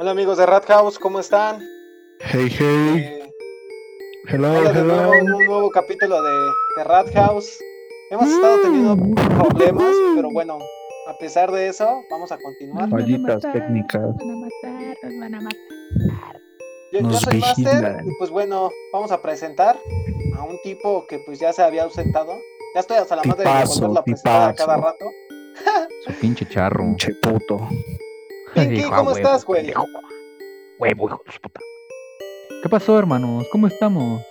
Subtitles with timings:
[0.00, 1.60] Hola amigos de Rat House, ¿cómo están?
[2.20, 2.98] Hey, hey.
[2.98, 3.32] Eh,
[4.28, 4.94] Hello, hola de hello.
[4.94, 7.58] nuevo un nuevo capítulo de, de Rat House.
[8.12, 10.58] Hemos estado teniendo problemas, pero bueno,
[11.08, 12.88] a pesar de eso, vamos a continuar.
[12.88, 14.00] Fallitas técnicas.
[14.00, 16.40] Nos van a matar, nos van a matar.
[16.92, 19.80] Yo, yo soy Master y pues bueno, vamos a presentar
[20.36, 22.34] a un tipo que pues ya se había ausentado.
[22.76, 25.06] Ya estoy hasta la madre de volverlo a presentar a cada rato.
[26.06, 26.84] Su pinche charro.
[26.84, 27.66] Pinche puto.
[28.58, 29.72] Pinky, ¿cómo estás, güey?
[30.78, 31.60] Huevo, hijo de su puta.
[32.62, 33.46] ¿Qué pasó, hermanos?
[33.52, 34.22] ¿Cómo estamos?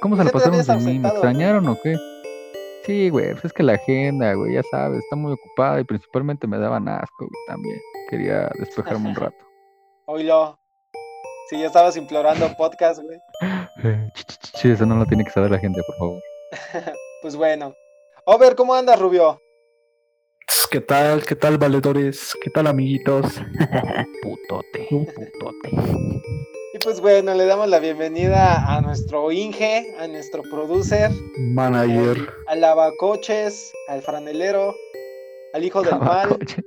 [0.00, 0.98] ¿Cómo se ¿Por lo qué te pasaron sin mí?
[0.98, 1.96] ¿Me extrañaron o qué?
[2.84, 6.46] Sí, güey, pues es que la agenda, güey, ya sabes, está muy ocupada y principalmente
[6.46, 7.78] me daban asco, güey, también.
[8.10, 9.44] Quería despejarme un rato.
[10.06, 10.58] Oílo.
[11.48, 13.18] Si ya estabas implorando podcast, güey.
[14.54, 16.22] Ch, eso no lo tiene que saber la gente, por favor.
[17.22, 17.72] Pues bueno.
[18.24, 19.40] Over, ¿cómo andas, Rubio?
[20.72, 21.22] ¿Qué tal?
[21.22, 22.32] ¿Qué tal, valedores?
[22.40, 23.26] ¿Qué tal, amiguitos?
[24.22, 25.68] Putote, putote.
[26.72, 32.26] Y pues bueno, le damos la bienvenida a nuestro Inge, a nuestro producer, Manager.
[32.46, 34.74] al lavacoches, al franelero,
[35.52, 36.64] al hijo del mal, Coche.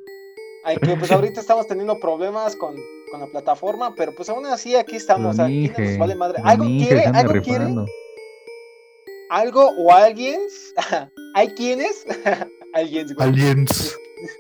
[0.66, 2.76] al que pues ahorita estamos teniendo problemas con,
[3.10, 6.44] con la plataforma, pero pues aún así aquí estamos, aquí no nos vale madre.
[6.44, 7.06] ¿Algo Inge quiere?
[7.08, 7.66] ¿Algo quiere?
[9.32, 10.42] ¿Algo o alguien?
[11.34, 12.06] ¿Hay quienes?
[12.76, 13.30] Alguien, güey.
[13.30, 13.98] Aliens.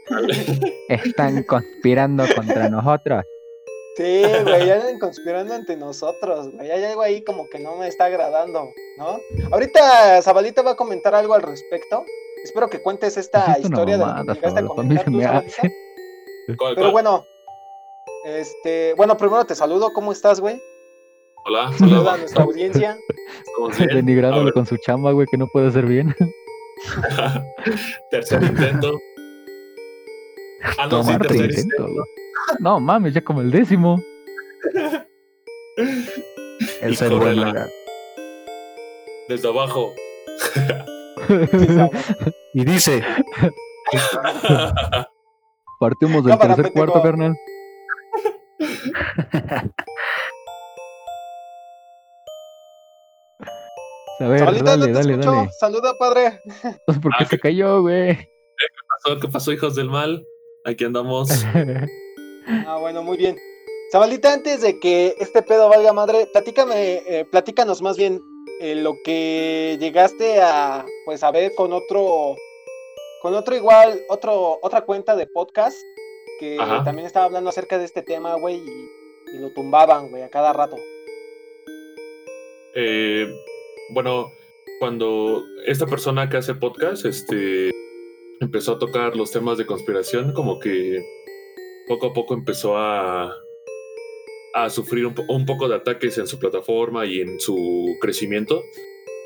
[0.89, 3.23] Están conspirando contra nosotros.
[3.95, 6.69] Sí, güey, ya andan conspirando ante nosotros, güey.
[6.69, 9.19] Hay algo ahí como que no me está agradando, ¿no?
[9.52, 12.03] Ahorita Zabalita va a comentar algo al respecto.
[12.44, 15.47] Espero que cuentes esta historia de lo que llegaste a comentar se tú, me Zabalita.
[15.47, 15.72] hace.
[16.58, 17.25] ¿Cuál, Pero bueno,
[18.25, 20.61] este, bueno, primero te saludo, ¿cómo estás, güey?
[21.45, 22.97] Hola, Saluda a nuestra audiencia.
[23.94, 26.14] Denigrándolo con su chamba, güey, que no puede hacer bien.
[28.11, 28.99] tercer intento.
[30.64, 31.84] Ah, no, Tomar intento, intento.
[31.84, 32.06] güey.
[32.59, 34.02] No mames, ya como el décimo.
[36.81, 37.67] El ser la-
[39.27, 39.93] Desde abajo.
[42.54, 43.04] Y dice,
[45.80, 47.33] Partimos del Cámara, tercer cuarto, carnal.
[54.20, 55.32] A ver, Zabalita, no dale, te dale, escucho.
[55.32, 55.49] dale.
[55.60, 56.39] Saluda, padre.
[56.64, 58.16] Entonces, ¿por qué Ah, se cayó, güey?
[59.04, 59.20] pasó?
[59.20, 60.26] ¿Qué pasó, hijos del mal?
[60.65, 61.30] Aquí andamos.
[62.48, 63.36] Ah, bueno, muy bien.
[63.92, 68.21] Zabalita, antes de que este pedo valga madre, platícame, eh, platícanos más bien
[68.61, 72.36] eh, lo que llegaste a, pues, a ver con otro,
[73.23, 75.75] con otro igual, otro, otra cuenta de podcast
[76.39, 76.83] que Ajá.
[76.83, 80.54] también estaba hablando acerca de este tema, güey, y, y lo tumbaban, güey, a cada
[80.54, 80.77] rato.
[82.75, 83.27] Eh,
[83.89, 84.27] bueno,
[84.80, 87.71] cuando esta persona que hace podcast, este,
[88.42, 91.04] empezó a tocar los temas de conspiración, como que
[91.88, 93.32] poco a poco empezó a,
[94.56, 98.64] a sufrir un, po- un poco de ataques en su plataforma y en su crecimiento.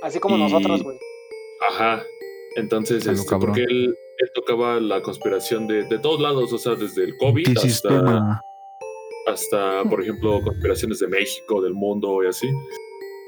[0.02, 0.98] Así como Y- nosotros, güey.
[1.70, 2.04] Ajá.
[2.56, 7.04] Entonces, este, porque él, él tocaba la conspiración de, de todos lados, o sea, desde
[7.04, 8.42] el COVID hasta,
[9.28, 12.48] hasta, por ejemplo, conspiraciones de México, del mundo y así.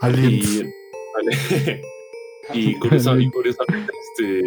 [0.01, 0.63] Aliens.
[2.53, 3.37] Y, y curiosamente,
[4.17, 4.41] este,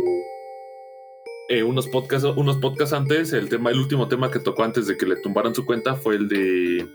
[1.48, 4.96] eh, unos podcasts, unos podcasts antes, el tema, el último tema que tocó antes de
[4.96, 6.86] que le tumbaran su cuenta fue el de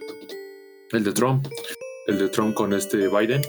[0.92, 1.46] el de Trump,
[2.08, 3.42] el de Trump con este Biden,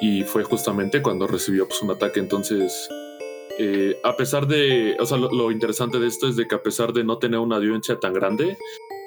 [0.00, 2.20] y fue justamente cuando recibió pues, un ataque.
[2.20, 2.88] Entonces,
[3.58, 6.62] eh, a pesar de, o sea, lo, lo interesante de esto es de que a
[6.62, 8.56] pesar de no tener una audiencia tan grande,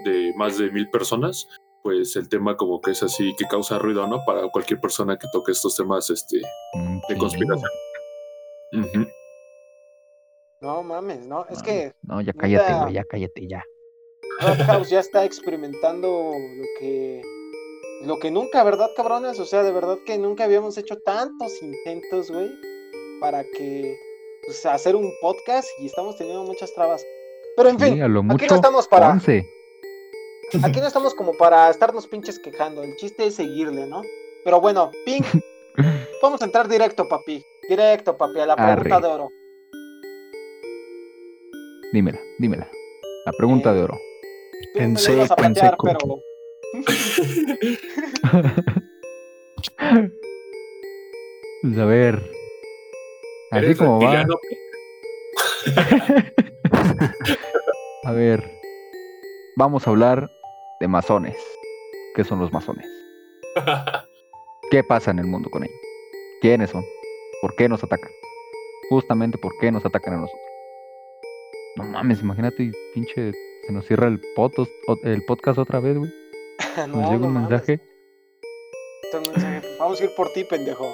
[0.06, 1.48] de más de mil personas,
[1.84, 4.24] pues el tema como que es así que causa ruido, ¿no?
[4.26, 6.42] Para cualquier persona que toque estos temas, este,
[6.74, 7.70] Un de conspiración.
[10.62, 13.66] No mames, no, es No, que No, ya cállate, güey, ya cállate, ya.
[14.68, 17.22] House ya está experimentando lo que
[18.04, 19.40] lo que nunca, ¿verdad, cabrones?
[19.40, 22.50] O sea, de verdad que nunca habíamos hecho tantos intentos, güey,
[23.20, 23.96] para que
[24.46, 27.04] pues, hacer un podcast y estamos teniendo muchas trabas.
[27.58, 28.02] Pero en fin,
[28.32, 29.46] aquí no estamos para 11.
[30.64, 32.84] aquí no estamos como para estarnos pinches quejando.
[32.84, 34.02] El chiste es seguirle, ¿no?
[34.44, 35.26] Pero bueno, Pink,
[36.22, 37.44] vamos a entrar directo, papi.
[37.68, 39.08] Directo, papi, a la pregunta Arre.
[39.08, 39.30] de oro.
[41.94, 42.70] Dímela, dímela.
[43.26, 43.98] La pregunta Eh, de oro.
[44.76, 45.88] En seco, en seco.
[45.88, 45.98] pero
[51.62, 52.16] Pues a ver.
[53.52, 54.26] Así ¿Eres como va.
[58.04, 58.44] A ver.
[59.58, 60.32] Vamos a hablar
[60.80, 61.36] de masones.
[62.16, 62.86] ¿Qué son los masones?
[64.72, 65.76] ¿Qué pasa en el mundo con ellos?
[66.42, 66.84] ¿Quiénes son?
[67.42, 68.10] ¿Por qué nos atacan?
[68.90, 70.42] Justamente por qué nos atacan a nosotros.
[71.78, 73.32] No mames, imagínate, pinche,
[73.66, 74.70] se nos cierra el, potos-
[75.04, 76.12] el podcast otra vez, güey.
[76.88, 77.80] Nos llegó un mensaje.
[79.80, 80.94] Vamos a ir por ti, pendejo.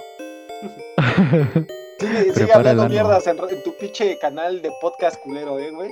[2.00, 5.90] sigue, sigue hablando mierdas en, tu pinche canal de podcast culero, eh, güey.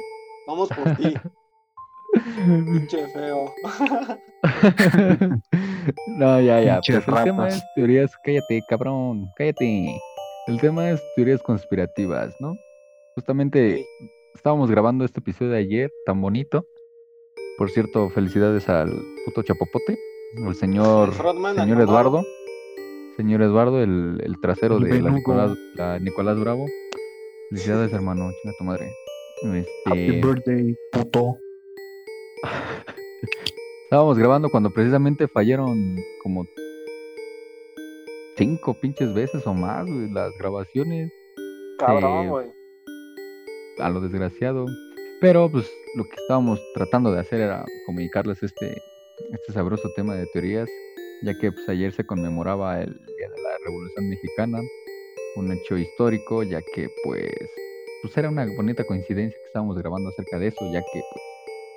[0.48, 1.14] Vamos por ti.
[2.46, 3.54] pinche feo.
[6.08, 6.80] no, ya, ya.
[6.86, 8.12] Pues el tema es teorías.
[8.24, 9.28] Cállate, cabrón.
[9.36, 10.00] Cállate.
[10.48, 12.56] El tema es teorías conspirativas, ¿no?
[13.16, 13.86] Justamente
[14.36, 16.68] estábamos grabando este episodio de ayer, tan bonito.
[17.58, 18.92] Por cierto, felicidades al
[19.26, 19.98] puto chapopote,
[20.46, 22.24] el señor, señor Eduardo.
[23.16, 26.66] Señor Eduardo, el, el trasero de la Nicolás, la Nicolás Bravo.
[27.50, 28.92] Felicidades, hermano, chinga tu madre.
[29.42, 29.66] Este...
[29.86, 31.38] Happy birthday, puto.
[33.86, 36.46] Estábamos grabando cuando precisamente fallaron como
[38.36, 41.10] cinco pinches veces o más, las grabaciones.
[41.80, 42.55] Cabrón, güey.
[43.78, 44.66] A lo desgraciado.
[45.22, 48.82] Pero pues lo que estábamos tratando de hacer era comunicarles este,
[49.32, 50.70] este sabroso tema de teorías,
[51.24, 54.60] ya que pues, ayer se conmemoraba el Día de la Revolución Mexicana,
[55.38, 57.30] un hecho histórico, ya que pues,
[58.02, 61.24] pues era una bonita coincidencia que estábamos grabando acerca de eso, ya que pues,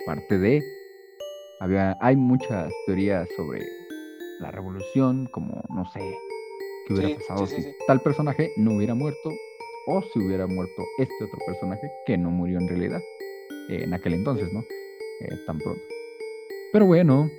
[0.07, 0.63] parte de
[1.61, 3.61] había hay muchas teorías sobre
[4.41, 6.01] la revolución, como no sé
[6.87, 9.31] qué hubiera pasado si tal personaje no hubiera muerto
[9.89, 13.03] o si hubiera muerto este otro personaje que no murió en realidad
[13.69, 14.61] en aquel entonces, ¿no?
[14.61, 15.83] Eh, tan pronto.
[16.73, 17.31] Pero bueno,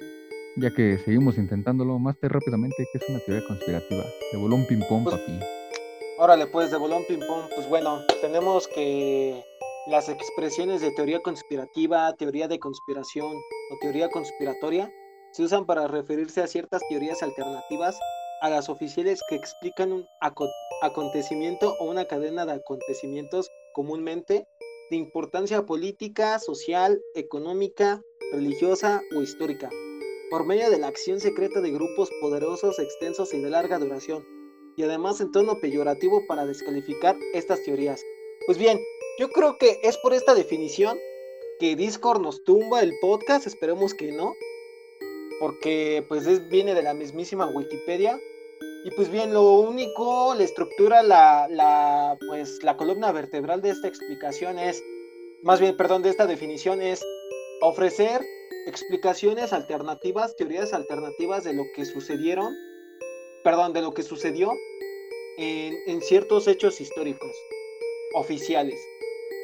[0.57, 4.03] ya que seguimos intentándolo, más rápidamente que es una teoría conspirativa.
[4.31, 5.39] De bolón ping-pong, pues, papi.
[6.17, 9.43] Órale, pues de bolón ping-pong, pues bueno, tenemos que
[9.87, 14.91] las expresiones de teoría conspirativa, teoría de conspiración o teoría conspiratoria
[15.31, 17.97] se usan para referirse a ciertas teorías alternativas
[18.41, 20.05] a las oficiales que explican un
[20.81, 24.47] acontecimiento o una cadena de acontecimientos comúnmente
[24.89, 28.01] de importancia política, social, económica,
[28.31, 29.69] religiosa o histórica,
[30.29, 34.25] por medio de la acción secreta de grupos poderosos, extensos y de larga duración,
[34.75, 38.01] y además en tono peyorativo para descalificar estas teorías.
[38.45, 38.79] Pues bien,
[39.19, 40.97] yo creo que es por esta definición
[41.59, 44.33] que Discord nos tumba el podcast, esperemos que no,
[45.39, 48.19] porque pues viene de la mismísima Wikipedia
[48.85, 53.87] y pues bien, lo único, la estructura, la, la, pues, la columna vertebral de esta
[53.87, 54.81] explicación es,
[55.43, 57.01] más bien, perdón, de esta definición es
[57.61, 58.21] ofrecer
[58.67, 62.55] explicaciones alternativas, teorías alternativas de lo que sucedieron,
[63.43, 64.51] perdón, de lo que sucedió
[65.37, 67.35] en, en ciertos hechos históricos
[68.13, 68.79] oficiales.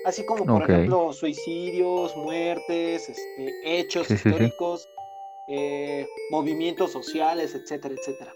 [0.05, 4.87] Así como, por ejemplo, suicidios, muertes, este, hechos históricos,
[5.47, 8.33] eh, movimientos sociales, etcétera, etcétera.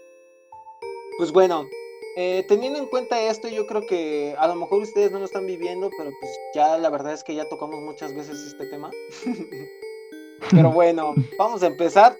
[1.20, 1.68] Pues bueno,
[2.16, 5.44] eh, teniendo en cuenta esto, yo creo que a lo mejor ustedes no lo están
[5.44, 8.90] viviendo, pero pues ya la verdad es que ya tocamos muchas veces este tema.
[10.50, 12.16] pero bueno, vamos a empezar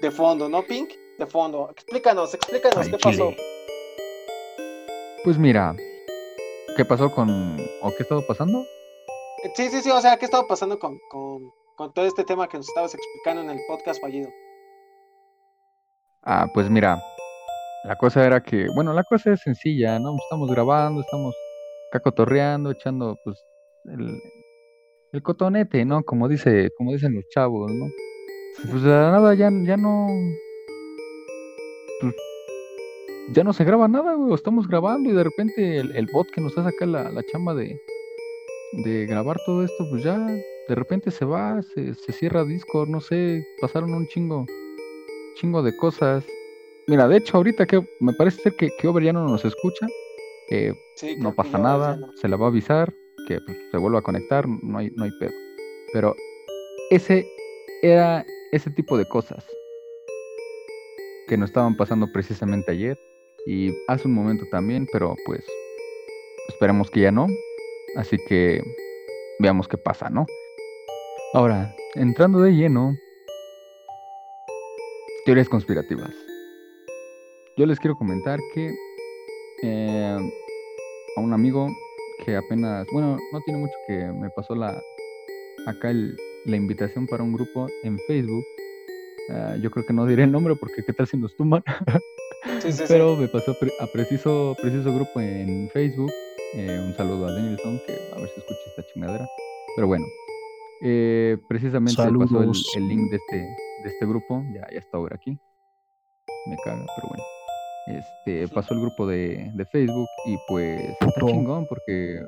[0.00, 0.92] de fondo, ¿no, Pink?
[1.18, 1.68] De fondo.
[1.72, 3.34] Explícanos, explícanos qué pasó.
[5.24, 5.74] Pues mira,
[6.76, 7.58] ¿qué pasó con...
[7.82, 8.64] o qué estaba pasando?
[9.56, 12.58] Sí, sí, sí, o sea, ¿qué estaba pasando con, con, con todo este tema que
[12.58, 14.30] nos estabas explicando en el podcast fallido?
[16.22, 17.02] Ah, pues mira,
[17.86, 20.16] la cosa era que, bueno, la cosa es sencilla, ¿no?
[20.16, 21.34] Estamos grabando, estamos
[21.92, 23.38] cacotorreando, echando, pues,
[23.84, 24.20] el,
[25.12, 26.02] el cotonete, ¿no?
[26.02, 27.86] Como dice, como dicen los chavos, ¿no?
[28.70, 30.08] Pues de nada, ya, ya no.
[32.00, 32.14] Pues,
[33.32, 34.34] ya no se graba nada, güey.
[34.34, 37.80] Estamos grabando y de repente el, bot que nos hace acá la, la chamba de,
[38.84, 43.00] de grabar todo esto, pues ya de repente se va, se, se cierra Discord, no
[43.00, 44.44] sé, pasaron un chingo,
[45.36, 46.24] chingo de cosas.
[46.88, 49.86] Mira, de hecho, ahorita que me parece ser que, que Over ya no nos escucha,
[51.18, 52.92] no pasa nada, se le va a avisar,
[53.26, 55.32] que pues, se vuelva a conectar, no hay, no hay pedo.
[55.92, 56.14] Pero
[56.90, 57.26] ese
[57.82, 59.44] era ese tipo de cosas
[61.26, 62.96] que nos estaban pasando precisamente ayer
[63.46, 65.44] y hace un momento también, pero pues
[66.48, 67.26] esperemos que ya no.
[67.96, 68.62] Así que
[69.40, 70.24] veamos qué pasa, ¿no?
[71.34, 72.94] Ahora, entrando de lleno,
[75.24, 76.25] teorías conspirativas
[77.56, 78.74] yo les quiero comentar que
[79.62, 80.32] eh,
[81.16, 81.68] a un amigo
[82.24, 84.80] que apenas, bueno, no tiene mucho que me pasó la
[85.66, 88.44] acá la invitación para un grupo en Facebook.
[89.30, 91.64] Ah, yo creo que no diré el nombre porque qué tal si nos tumban.
[92.88, 96.12] Pero me pasó a preciso, preciso grupo en Facebook.
[96.54, 99.26] Eh, un saludo a Danielson, que a ver si escucha esta chingadera.
[99.74, 100.06] Pero bueno,
[100.82, 104.44] eh, precisamente pasó el, link de este, de este grupo.
[104.54, 105.36] Ya, ya está ahora aquí.
[106.46, 107.35] Me caga, pero bueno
[107.86, 112.20] este, pasó el grupo de, de Facebook y pues está chingón porque,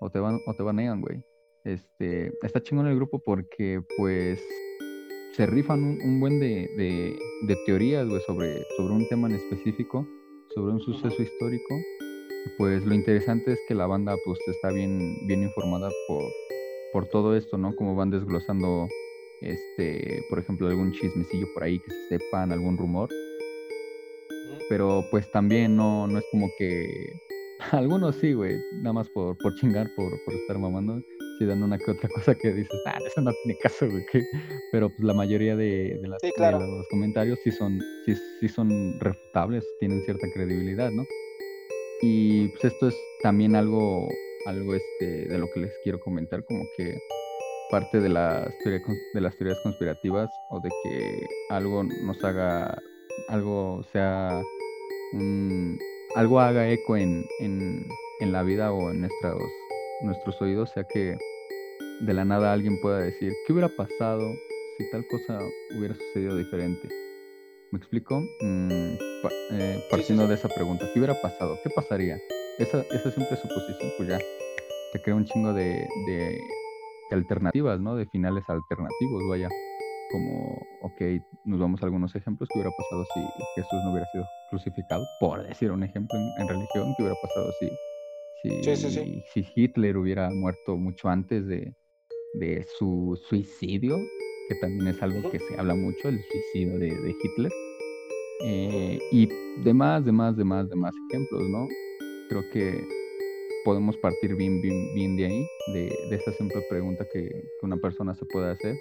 [0.00, 1.22] o te van, o te banean, güey.
[1.64, 4.40] Este, está chingón el grupo porque pues
[5.32, 6.68] se rifan un, buen de,
[7.46, 10.06] de, teorías, güey, sobre, sobre un tema en específico,
[10.54, 11.76] sobre un suceso histórico.
[12.56, 16.22] pues lo interesante es que la banda pues está bien, bien informada por,
[16.92, 17.74] por todo esto, ¿no?
[17.76, 18.88] Como van desglosando,
[19.42, 23.08] este, por ejemplo, algún chismecillo por ahí que se sepan, algún rumor.
[24.68, 26.76] Pero pues también no, no es como que...
[27.72, 31.00] Algunos sí, güey, nada más por, por chingar, por, por estar mamando
[31.38, 34.04] sí dan una que otra cosa que dices, ah, eso no tiene caso, güey.
[34.72, 40.02] Pero pues la mayoría de, de, los comentarios sí son, sí, sí son refutables, tienen
[40.04, 41.04] cierta credibilidad, ¿no?
[42.02, 44.06] Y pues esto es también algo,
[44.46, 46.96] algo este, de lo que les quiero comentar, como que
[47.70, 52.78] parte de las, de las teorías conspirativas o de que algo nos haga,
[53.28, 54.42] algo sea
[55.12, 55.78] un,
[56.14, 57.86] algo haga eco en, en,
[58.20, 59.42] en la vida o en nuestros,
[60.02, 61.16] nuestros oídos, sea que
[62.00, 64.34] de la nada alguien pueda decir, ¿qué hubiera pasado
[64.76, 65.38] si tal cosa
[65.76, 66.88] hubiera sucedido diferente?
[67.70, 68.20] ¿Me explico?
[68.40, 68.94] Mm,
[69.52, 71.58] eh, partiendo de esa pregunta, ¿qué hubiera pasado?
[71.62, 72.18] ¿Qué pasaría?
[72.58, 74.18] Esa, esa simple suposición, pues ya
[74.92, 76.40] te crea un chingo de, de,
[77.10, 77.94] alternativas, ¿no?
[77.94, 79.48] De finales alternativos, vaya.
[80.10, 82.48] Como, ok, nos vamos a algunos ejemplos.
[82.52, 83.20] ¿Qué hubiera pasado si
[83.56, 85.04] Jesús no hubiera sido crucificado?
[85.20, 90.76] Por decir un ejemplo en, religión, ¿qué hubiera pasado si, si, si Hitler hubiera muerto
[90.76, 91.74] mucho antes de,
[92.34, 93.98] de su suicidio,
[94.48, 97.52] que también es algo que se habla mucho, el suicidio de, Hitler.
[98.44, 99.28] Eh, y
[99.64, 101.66] demás, demás, demás, demás ejemplos, ¿no?
[102.28, 102.86] Creo que
[103.64, 107.28] podemos partir bien, bien, bien de ahí, de, esa simple pregunta que,
[107.62, 108.76] una persona se puede hacer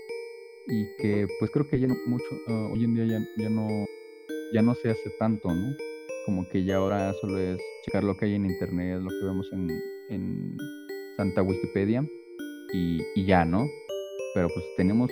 [0.67, 3.67] y que pues creo que ya no mucho, ah, hoy en día ya, ya, no,
[4.53, 5.75] ya no se hace tanto, ¿no?
[6.25, 9.47] Como que ya ahora solo es checar lo que hay en internet, lo que vemos
[9.53, 9.69] en,
[10.09, 10.57] en
[11.15, 12.05] Santa Wikipedia
[12.73, 13.65] y, ya, ¿no?
[14.33, 15.09] Pero pues tenemos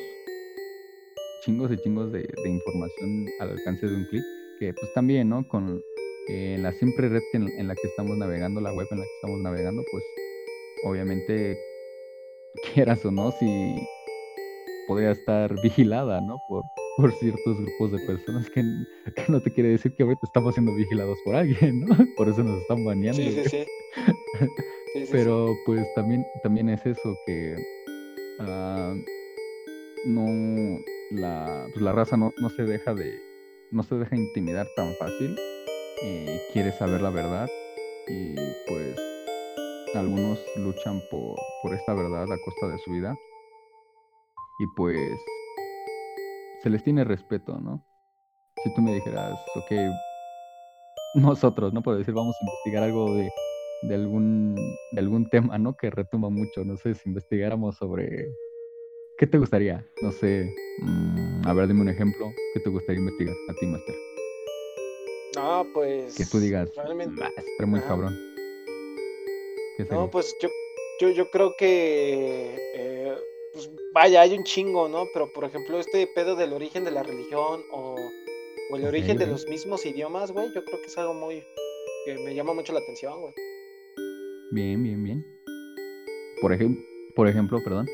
[1.45, 4.23] chingos y chingos de, información al alcance de un clic,
[4.59, 5.47] que pues también, ¿no?
[5.47, 5.81] Con
[6.27, 9.41] eh, la simple red en, la que estamos navegando, la web en la que estamos
[9.41, 10.03] navegando, pues
[10.83, 11.57] obviamente,
[12.73, 13.45] quieras o no, si
[14.87, 16.39] podría estar vigilada, ¿no?
[16.47, 16.63] Por,
[16.97, 18.63] por ciertos grupos de personas que,
[19.27, 21.87] no te quiere decir que ahorita estamos siendo vigilados por alguien, ¿no?
[22.17, 23.21] Por eso nos están baneando.
[23.21, 23.65] Sí, sí, sí.
[25.11, 27.55] Pero pues también, también es eso que
[28.39, 28.95] ah,
[30.05, 30.79] no
[31.11, 33.11] la, pues, la raza no, no, se deja de
[33.71, 35.35] no se deja intimidar tan fácil
[36.01, 37.49] y quiere saber la verdad
[38.07, 38.35] y
[38.67, 38.95] pues
[39.95, 43.17] algunos luchan por, por esta verdad a costa de su vida
[44.59, 44.97] y pues
[46.63, 47.85] se les tiene respeto, ¿no?
[48.63, 49.71] Si tú me dijeras, ok,
[51.15, 51.81] nosotros, ¿no?
[51.81, 53.29] Por decir, vamos a investigar algo de
[53.87, 54.55] de algún,
[54.91, 55.75] de algún tema, ¿no?
[55.75, 56.63] Que retumba mucho.
[56.63, 58.27] No sé, si investigáramos sobre...
[59.17, 59.85] ¿Qué te gustaría?
[60.01, 60.53] No sé.
[60.81, 62.31] Mm, a ver, dime un ejemplo.
[62.53, 63.95] ¿Qué te gustaría investigar a ti, Master?
[65.35, 66.15] No, pues...
[66.15, 67.21] Que tú digas, realmente...
[67.65, 68.17] muy cabrón.
[69.89, 70.49] No, pues yo,
[70.99, 72.55] yo, yo creo que...
[72.75, 73.15] Eh,
[73.55, 75.07] pues vaya, hay un chingo, ¿no?
[75.13, 77.95] Pero, por ejemplo, este pedo del origen de la religión o,
[78.69, 81.41] o el origen de los mismos idiomas, güey, yo creo que es algo muy...
[82.05, 83.33] que me llama mucho la atención, güey.
[84.51, 85.25] Bien, bien, bien.
[86.41, 86.83] Por, ejemplo,
[87.15, 87.87] por ejemplo, perdón,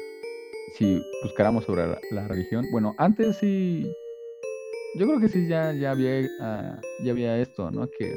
[0.79, 3.85] si buscáramos sobre la, religión, bueno, antes sí,
[4.95, 7.87] yo creo que sí ya, ya, había, ah, ya había esto, ¿no?
[7.87, 8.15] Que,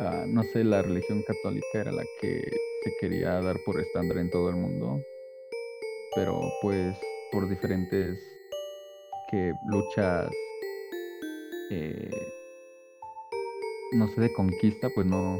[0.00, 2.42] ah, no sé, la religión católica era la que
[2.82, 5.00] se quería dar por estándar en todo el mundo,
[6.14, 6.96] pero pues
[7.32, 8.18] por diferentes
[9.30, 10.30] que luchas,
[11.70, 12.10] eh,
[13.92, 15.38] no sé, de conquista, pues no,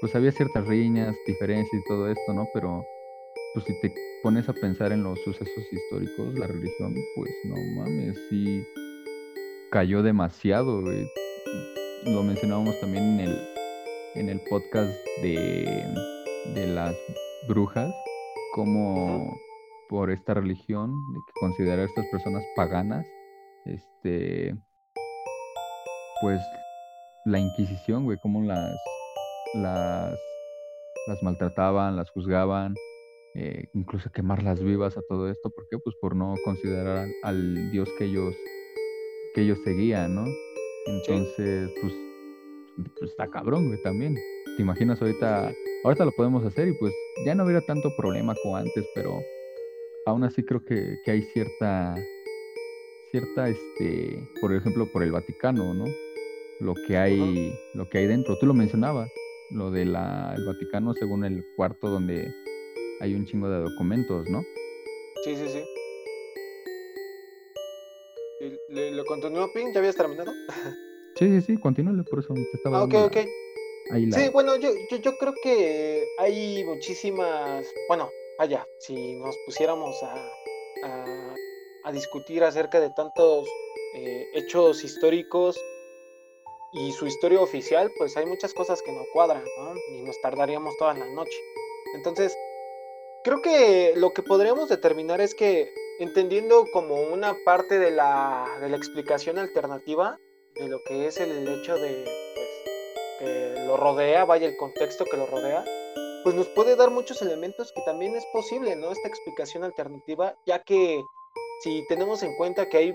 [0.00, 2.46] pues había ciertas riñas, diferencias y todo esto, ¿no?
[2.52, 2.84] Pero
[3.54, 8.18] pues si te pones a pensar en los sucesos históricos, la religión, pues no mames,
[8.28, 8.64] sí
[9.70, 11.08] cayó demasiado, güey.
[12.04, 13.48] Lo mencionábamos también en el,
[14.16, 14.92] en el podcast
[15.22, 15.86] de,
[16.54, 16.96] de las
[17.48, 17.94] brujas,
[18.52, 19.40] como
[19.94, 23.06] por esta religión, de que considerar a estas personas paganas,
[23.64, 24.56] este,
[26.20, 26.40] pues
[27.26, 28.74] la Inquisición, güey, como las
[29.54, 30.18] las,
[31.06, 32.74] las maltrataban, las juzgaban,
[33.36, 35.48] eh, incluso quemarlas vivas a todo esto.
[35.50, 35.78] ¿Por qué?
[35.78, 38.34] Pues por no considerar al, Dios que ellos,
[39.36, 40.24] que ellos seguían, ¿no?
[40.86, 41.94] Entonces, pues,
[42.98, 44.16] pues, está cabrón, güey, también.
[44.56, 45.52] ¿Te imaginas ahorita?
[45.84, 46.92] Ahorita lo podemos hacer y pues
[47.24, 49.20] ya no hubiera tanto problema como antes, pero
[50.04, 51.94] aún así creo que, que hay cierta,
[53.10, 55.86] cierta, este, por ejemplo, por el Vaticano, ¿no?
[56.60, 58.36] Lo que hay, lo que hay dentro.
[58.38, 59.10] Tú lo mencionabas
[59.50, 62.32] lo del Vaticano según el cuarto donde
[63.00, 64.44] hay un chingo de documentos, ¿no?
[65.22, 65.64] Sí, sí, sí.
[68.68, 69.72] ¿Le, lo continúo, Ping?
[69.72, 70.32] ¿Ya habías terminado?
[71.16, 72.80] Sí, sí, sí, continúale, por eso te estaba.
[72.80, 73.16] Ah, ok, ok.
[73.88, 80.02] la- Sí, bueno, yo, yo, yo creo que hay muchísimas, bueno, vaya, si nos pusiéramos
[80.02, 80.14] a,
[80.84, 81.34] a,
[81.84, 83.48] a discutir acerca de tantos
[83.94, 85.60] eh, hechos históricos
[86.72, 89.74] y su historia oficial, pues hay muchas cosas que no cuadran, ¿no?
[89.92, 91.38] Y nos tardaríamos toda la noche.
[91.94, 92.36] Entonces,
[93.22, 98.68] creo que lo que podríamos determinar es que entendiendo como una parte de la, de
[98.68, 100.18] la explicación alternativa
[100.54, 102.48] de lo que es el hecho de, pues,
[103.20, 105.64] que lo rodea, vaya el contexto que lo rodea,
[106.24, 108.90] pues nos puede dar muchos elementos que también es posible, ¿no?
[108.90, 111.02] Esta explicación alternativa, ya que
[111.62, 112.94] si tenemos en cuenta que hay,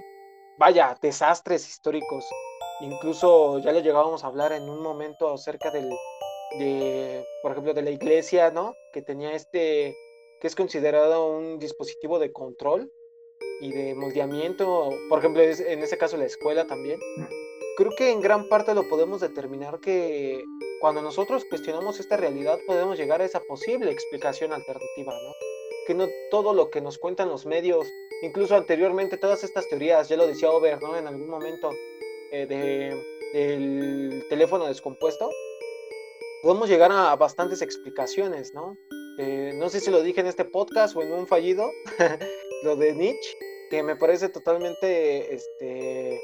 [0.58, 2.26] vaya, desastres históricos,
[2.82, 5.90] incluso ya le llegábamos a hablar en un momento acerca del,
[6.58, 8.74] de, por ejemplo, de la iglesia, ¿no?
[8.94, 9.96] Que tenía este,
[10.42, 12.92] que es considerado un dispositivo de control
[13.62, 17.00] y de moldeamiento, por ejemplo, en ese caso la escuela también.
[17.80, 20.44] Creo que en gran parte lo podemos determinar que
[20.82, 25.34] cuando nosotros cuestionamos esta realidad podemos llegar a esa posible explicación alternativa, ¿no?
[25.88, 27.88] Que no todo lo que nos cuentan los medios,
[28.22, 30.98] incluso anteriormente todas estas teorías, ya lo decía Over, ¿no?
[30.98, 31.72] En algún momento
[32.34, 35.30] eh, de, del teléfono descompuesto,
[36.44, 38.76] podemos llegar a bastantes explicaciones, ¿no?
[39.20, 41.72] Eh, no sé si lo dije en este podcast o en un fallido,
[42.64, 43.38] lo de Nietzsche,
[43.70, 46.20] que me parece totalmente, este,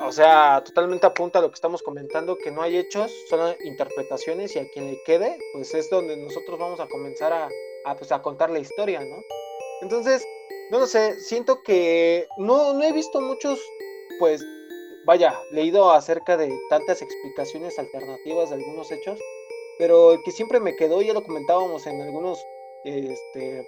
[0.00, 4.54] o sea, totalmente apunta a lo que estamos comentando, que no hay hechos, son interpretaciones
[4.56, 7.48] y a quien le quede, pues es donde nosotros vamos a comenzar a,
[7.84, 9.22] a, pues, a contar la historia, ¿no?
[9.82, 10.24] Entonces,
[10.70, 13.60] no lo sé, siento que no, no he visto muchos,
[14.18, 14.44] pues,
[15.04, 19.18] vaya, leído acerca de tantas explicaciones alternativas de algunos hechos,
[19.78, 22.44] pero el que siempre me quedó, ya lo comentábamos en algunos
[22.84, 23.66] este,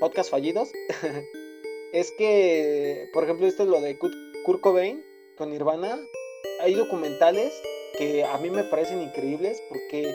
[0.00, 0.70] podcasts fallidos,
[1.92, 5.11] es que, por ejemplo, esto es lo de Kurt Cobain
[5.42, 5.98] con Nirvana.
[6.60, 7.52] Hay documentales
[7.98, 10.14] que a mí me parecen increíbles porque,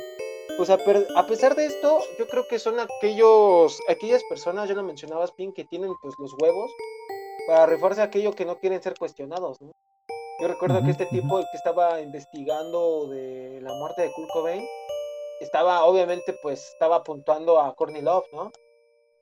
[0.55, 4.75] pues a, per- a pesar de esto, yo creo que son aquellos, aquellas personas, ya
[4.75, 6.71] lo mencionabas, Pin, que tienen pues los huevos
[7.45, 9.71] para rifarse aquello que no quieren ser cuestionados, ¿no?
[10.39, 14.65] Yo recuerdo que este tipo, el que estaba investigando de la muerte de Kurt Cobain,
[15.41, 18.51] estaba, obviamente, pues, estaba apuntando a Courtney Love, ¿no?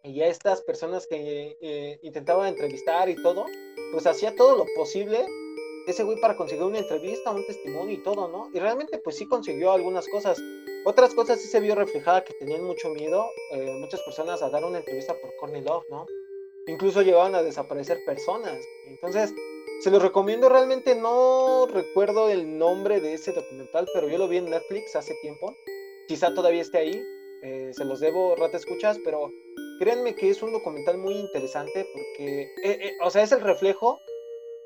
[0.04, 3.46] Y a estas personas que eh, intentaba entrevistar y todo,
[3.92, 5.26] pues hacía todo lo posible
[5.88, 8.50] ese güey para conseguir una entrevista, un testimonio y todo, ¿no?
[8.54, 10.42] Y realmente, pues sí consiguió algunas cosas.
[10.86, 14.64] Otras cosas sí se vio reflejada que tenían mucho miedo, eh, muchas personas a dar
[14.64, 16.06] una entrevista por Courtney Love, ¿no?
[16.68, 18.58] Incluso llegaban a desaparecer personas.
[18.88, 19.34] Entonces,
[19.82, 24.38] se los recomiendo, realmente no recuerdo el nombre de ese documental, pero yo lo vi
[24.38, 25.56] en Netflix hace tiempo.
[26.08, 27.04] Quizá todavía esté ahí,
[27.44, 29.30] eh, se los debo, rata escuchas, pero
[29.80, 34.00] créanme que es un documental muy interesante porque, eh, eh, o sea, es el reflejo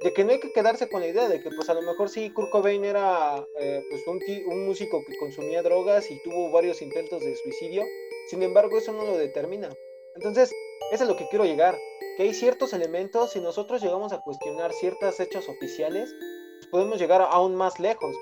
[0.01, 2.09] de que no hay que quedarse con la idea de que, pues a lo mejor
[2.09, 6.81] sí, Kurt Cobain era eh, pues un, un músico que consumía drogas y tuvo varios
[6.81, 7.83] intentos de suicidio,
[8.27, 9.69] sin embargo, eso no lo determina.
[10.15, 10.51] Entonces,
[10.91, 11.77] eso es lo que quiero llegar,
[12.17, 16.13] que hay ciertos elementos, si nosotros llegamos a cuestionar ciertos hechos oficiales,
[16.59, 18.15] pues podemos llegar aún más lejos,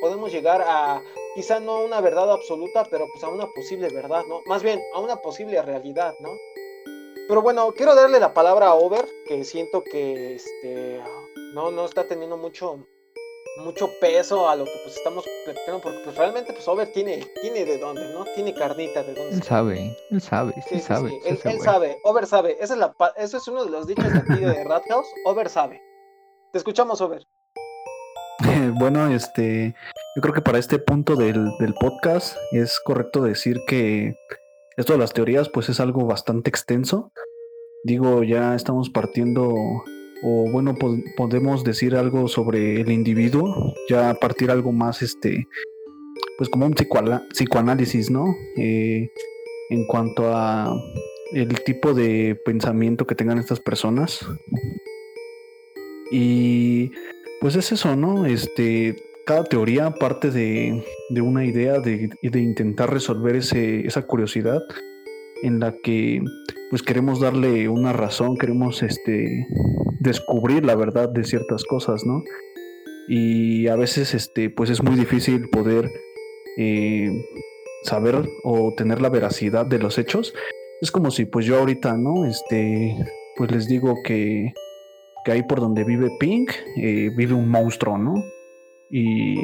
[0.00, 1.02] podemos llegar a,
[1.34, 4.40] quizá no a una verdad absoluta, pero pues a una posible verdad, ¿no?
[4.46, 6.30] Más bien, a una posible realidad, ¿no?
[7.26, 11.00] Pero bueno, quiero darle la palabra a Over, que siento que este
[11.54, 12.86] no, no está teniendo mucho,
[13.64, 17.64] mucho peso a lo que pues estamos platicando, porque pues realmente pues Over tiene, tiene
[17.64, 18.24] de dónde, ¿no?
[18.34, 19.34] Tiene carnita de dónde.
[19.36, 21.10] Él sabe, él sabe, sí, Sí, sí, sabe.
[21.10, 22.56] sí, Él, sabe, Over sabe.
[22.60, 25.06] Esa es la, pa- eso es uno de los dichos de aquí de Rat House.
[25.26, 25.80] Over sabe.
[26.52, 27.22] Te escuchamos, Over.
[28.78, 29.74] bueno, este,
[30.16, 34.14] yo creo que para este punto del, del podcast es correcto decir que
[34.76, 37.12] esto de las teorías pues es algo bastante extenso.
[37.84, 39.54] Digo, ya estamos partiendo,
[40.24, 45.46] o bueno, po- podemos decir algo sobre el individuo, ya partir algo más, este,
[46.38, 48.34] pues como un psicoanálisis, ¿no?
[48.56, 49.10] Eh,
[49.70, 50.74] en cuanto a
[51.32, 54.26] el tipo de pensamiento que tengan estas personas.
[56.10, 56.90] Y
[57.40, 58.26] pues es eso, ¿no?
[58.26, 64.60] Este, cada teoría parte de, de una idea de, de intentar resolver ese, esa curiosidad
[65.44, 66.20] en la que
[66.70, 69.46] pues queremos darle una razón, queremos este,
[70.00, 72.22] descubrir la verdad de ciertas cosas, ¿no?
[73.08, 75.90] Y a veces este, pues es muy difícil poder
[76.58, 77.10] eh,
[77.82, 80.34] saber o tener la veracidad de los hechos.
[80.80, 82.24] Es como si pues yo ahorita, ¿no?
[82.24, 82.96] Este,
[83.36, 84.52] pues les digo que
[85.24, 88.14] que ahí por donde vive Pink eh, vive un monstruo, ¿no?
[88.90, 89.36] Y,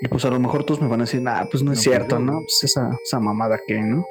[0.00, 1.84] y pues a lo mejor todos me van a decir, ah, pues no es No,
[1.84, 2.32] pues cierto, no.
[2.32, 2.38] ¿no?
[2.40, 4.04] Pues esa, esa mamada que, ¿no?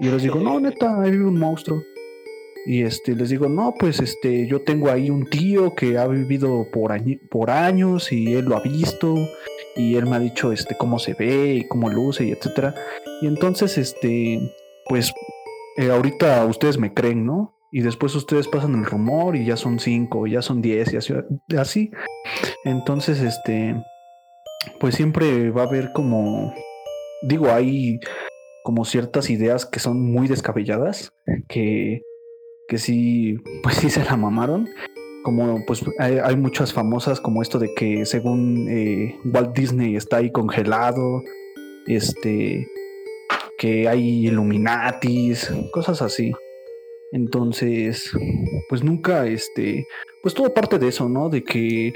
[0.00, 1.82] Y yo les digo, no, neta, ahí vive un monstruo.
[2.66, 6.66] Y este, les digo, no, pues este, yo tengo ahí un tío que ha vivido
[6.72, 6.92] por,
[7.30, 9.16] por años y él lo ha visto
[9.76, 12.74] y él me ha dicho este, cómo se ve y cómo luce y etcétera.
[13.20, 14.40] Y entonces, este,
[14.88, 15.12] pues
[15.76, 17.54] eh, ahorita ustedes me creen, ¿no?
[17.70, 21.12] Y después ustedes pasan el rumor y ya son cinco, ya son diez y así,
[21.58, 21.90] así.
[22.64, 23.74] Entonces, este,
[24.84, 26.52] pues siempre va a haber como,
[27.22, 28.00] digo, hay
[28.64, 31.10] como ciertas ideas que son muy descabelladas,
[31.48, 32.02] que,
[32.68, 34.68] que sí, pues sí se la mamaron.
[35.22, 40.30] Como pues hay, muchas famosas como esto de que según eh, Walt Disney está ahí
[40.30, 41.22] congelado,
[41.86, 42.68] este,
[43.56, 46.34] que hay Illuminatis, cosas así.
[47.10, 48.12] Entonces,
[48.68, 49.86] pues nunca, este,
[50.22, 51.30] pues todo parte de eso, ¿no?
[51.30, 51.94] De que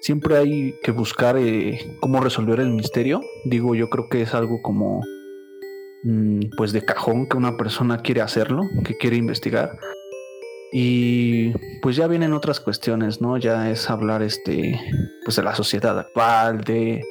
[0.00, 3.20] siempre hay que buscar eh, cómo resolver el misterio.
[3.44, 5.00] Digo, yo creo que es algo como,
[6.04, 9.78] mm, pues de cajón que una persona quiere hacerlo, que quiere investigar.
[10.72, 13.36] Y pues ya vienen otras cuestiones, ¿no?
[13.38, 14.80] Ya es hablar, este,
[15.24, 17.02] pues de la sociedad actual, de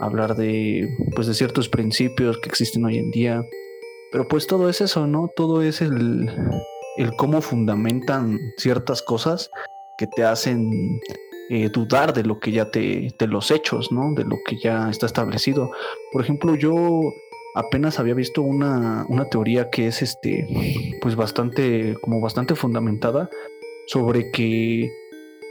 [0.00, 3.42] hablar de, pues de ciertos principios que existen hoy en día.
[4.12, 5.30] Pero pues todo es eso, ¿no?
[5.34, 6.30] Todo es el,
[6.96, 9.50] el cómo fundamentan ciertas cosas
[9.96, 10.70] que te hacen
[11.52, 14.14] eh, dudar de lo que ya te, de los hechos, ¿no?
[14.14, 15.72] De lo que ya está establecido.
[16.12, 17.00] Por ejemplo, yo
[17.56, 20.46] apenas había visto una, una teoría que es este,
[21.02, 23.28] pues bastante, como bastante fundamentada
[23.88, 24.92] sobre que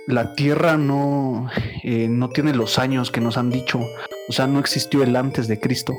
[0.08, 1.50] la Tierra no,
[1.84, 3.82] eh, no tiene los años que nos han dicho.
[4.30, 5.98] O sea, no existió el antes de Cristo.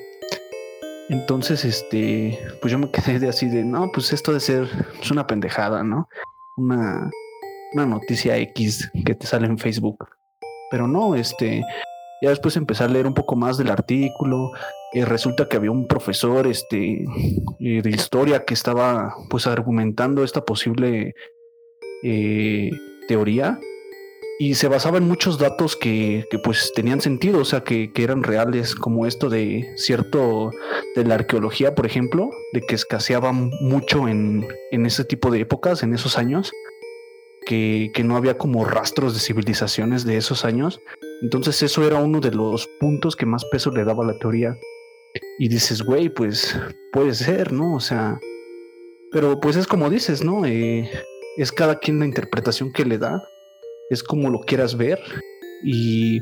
[1.11, 4.67] Entonces, este, pues yo me quedé de así de, no, pues esto de ser
[4.99, 6.09] es una pendejada, ¿no?
[6.57, 7.11] Una,
[7.73, 10.09] una noticia X que te sale en Facebook.
[10.71, 11.63] Pero no, este,
[12.23, 14.53] ya después empecé a leer un poco más del artículo.
[14.93, 17.05] Y resulta que había un profesor, este,
[17.61, 21.15] eh, de historia que estaba, pues, argumentando esta posible
[22.03, 22.71] eh,
[23.07, 23.59] teoría
[24.41, 28.75] y se basaba en muchos datos que, pues tenían sentido, o sea, que, eran reales,
[28.75, 30.51] como esto de cierto,
[30.97, 35.93] de la arqueología, por ejemplo, de que escaseaba mucho en, ese tipo de épocas, en
[35.93, 36.53] esos años,
[37.47, 40.81] que, no había como rastros de civilizaciones de esos años.
[41.23, 44.57] Entonces eso era uno de los puntos que más peso le daba a la teoría.
[45.39, 46.59] Y dices, güey, pues
[46.93, 47.75] puede ser, ¿no?
[47.75, 48.21] O sea,
[49.13, 50.47] pero pues es como dices, ¿no?
[50.47, 50.89] Eh,
[51.37, 53.23] es cada quien la interpretación que le da
[53.91, 55.01] es como lo quieras ver.
[55.65, 56.21] Y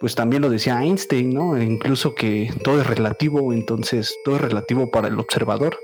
[0.00, 1.56] pues también lo decía Einstein, ¿no?
[1.56, 5.76] E incluso que todo es relativo, entonces todo es relativo para el observador.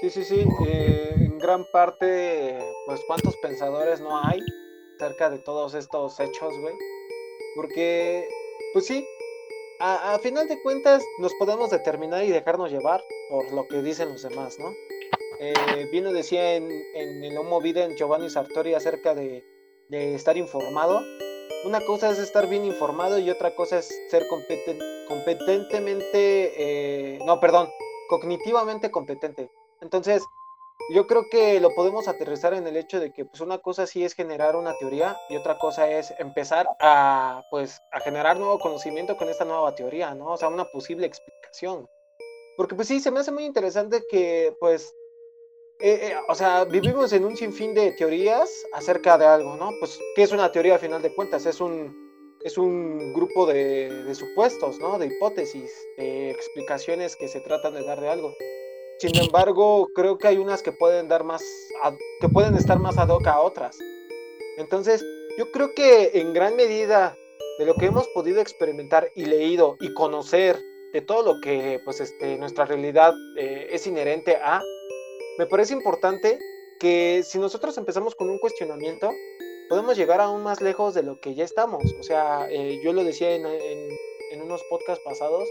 [0.00, 0.44] Sí, sí, sí.
[0.66, 4.40] Eh, en gran parte, pues cuántos pensadores no hay
[4.96, 6.74] acerca de todos estos hechos, güey.
[7.56, 8.28] Porque,
[8.72, 9.04] pues sí,
[9.80, 14.10] a, a, final de cuentas nos podemos determinar y dejarnos llevar por lo que dicen
[14.10, 14.72] los demás, ¿no?
[15.40, 19.44] Eh, bien decía en, en el Homo en Giovanni Sartori acerca de,
[19.88, 21.00] estar informado.
[21.64, 27.68] Una cosa es estar bien informado y otra cosa es ser competentemente, eh, no, perdón,
[28.08, 29.48] cognitivamente competente.
[29.80, 30.22] Entonces,
[30.90, 34.04] yo creo que lo podemos aterrizar en el hecho de que pues una cosa sí
[34.04, 39.16] es generar una teoría y otra cosa es empezar a pues a generar nuevo conocimiento
[39.16, 40.32] con esta nueva teoría, ¿no?
[40.32, 41.86] O sea, una posible explicación.
[42.56, 44.94] Porque pues sí, se me hace muy interesante que pues
[45.80, 49.70] eh, eh, o sea, vivimos en un sinfín de teorías acerca de algo, ¿no?
[49.78, 51.46] Pues, ¿qué es una teoría a final de cuentas?
[51.46, 51.94] Es un,
[52.42, 54.98] es un grupo de, supuestos, ¿no?
[54.98, 58.34] De hipótesis, de explicaciones que se tratan de dar de algo.
[58.98, 61.42] Sin embargo, creo que hay unas que pueden dar más,
[62.20, 63.78] que pueden estar más ad hoc a otras.
[64.56, 65.04] Entonces,
[65.38, 67.16] yo creo que en gran medida
[67.58, 70.60] de lo que hemos podido experimentar y leído y conocer
[70.92, 74.62] de todo lo que, pues, este, nuestra realidad eh, es inherente a,
[75.38, 76.38] me parece importante
[76.80, 79.10] que si nosotros empezamos con un cuestionamiento,
[79.68, 81.94] podemos llegar aún más lejos de lo que ya estamos.
[81.98, 83.46] O sea, eh, yo lo decía en,
[84.42, 85.48] unos podcasts pasados,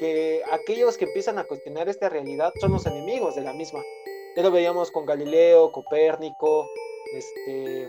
[0.00, 3.82] que aquellos que empiezan a cuestionar esta realidad son los enemigos de la misma.
[4.36, 6.68] Ya lo veíamos con Galileo, Copérnico,
[7.14, 7.88] este,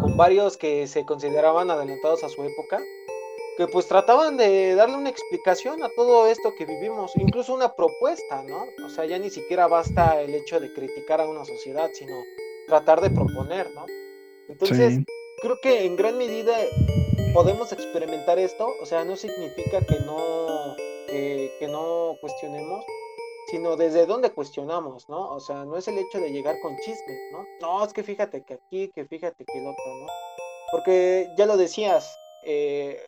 [0.00, 2.80] con varios que se consideraban adelantados a su época,
[3.56, 8.42] que pues trataban de darle una explicación a todo esto que vivimos, incluso una propuesta,
[8.42, 8.66] ¿no?
[8.84, 12.14] O sea, ya ni siquiera basta el hecho de criticar a una sociedad, sino
[12.66, 13.86] tratar de proponer, ¿no?
[14.48, 15.00] Entonces,
[15.40, 16.54] creo que en gran medida
[17.36, 20.74] podemos experimentar esto, o sea, no significa que no,
[21.06, 22.82] que, no cuestionemos,
[23.50, 25.32] sino desde dónde cuestionamos, ¿no?
[25.32, 27.44] O sea, no es el hecho de llegar con chismes, ¿no?
[27.60, 30.06] No, es que fíjate que aquí, que fíjate que el otro, ¿no?
[30.72, 32.10] Porque ya lo decías,
[32.46, 33.04] eh,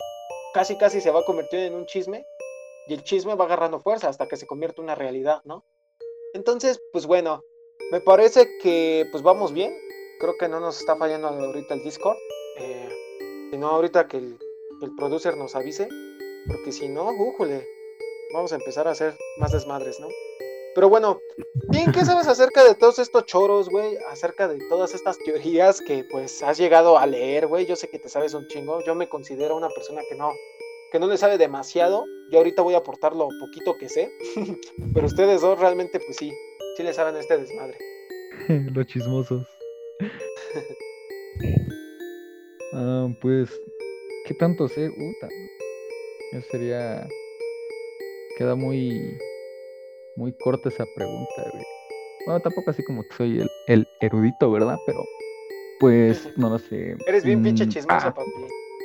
[0.53, 2.23] casi casi se va a convertir en un chisme
[2.87, 5.65] y el chisme va agarrando fuerza hasta que se convierte en una realidad, ¿no?
[6.35, 7.41] Entonces, pues bueno,
[7.91, 9.75] me parece que pues vamos bien.
[10.21, 12.19] Creo que no nos está fallando ahorita el Discord.
[12.59, 12.89] Eh,
[13.51, 14.39] sino ahorita que el,
[14.83, 15.89] el producer nos avise.
[16.47, 17.67] Porque si no, újule,
[18.33, 20.09] vamos a empezar a hacer más desmadres, ¿no?
[20.75, 21.21] Pero bueno,
[21.71, 23.97] bien, ¿qué sabes acerca de todos estos choros, güey?
[24.11, 27.67] Acerca de todas estas teorías que pues has llegado a leer, güey.
[27.67, 28.83] Yo sé que te sabes un chingo.
[28.85, 30.31] Yo me considero una persona que no,
[30.93, 32.05] que no le sabe demasiado.
[32.31, 34.13] Yo ahorita voy a aportar lo poquito que sé.
[34.95, 36.33] Pero ustedes dos realmente, pues sí,
[36.77, 37.77] sí le saben este desmadre.
[38.73, 39.47] Los chismosos.
[42.79, 43.51] ah, pues,
[44.27, 44.89] ¿qué tanto sé?
[44.89, 45.29] Uta.
[46.33, 47.07] Yo sería.
[48.39, 49.19] Queda muy
[50.19, 51.65] muy corta esa pregunta, güey.
[52.27, 54.77] Bueno, tampoco así como que soy el, erudito, ¿verdad?
[54.85, 55.05] Pero,
[55.81, 56.97] pues, no lo sé.
[57.07, 58.15] Eres bien pinche mm, chismoso, ah.
[58.15, 58.31] papi.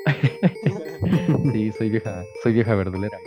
[1.51, 3.17] sí, soy vieja, soy vieja verdulera.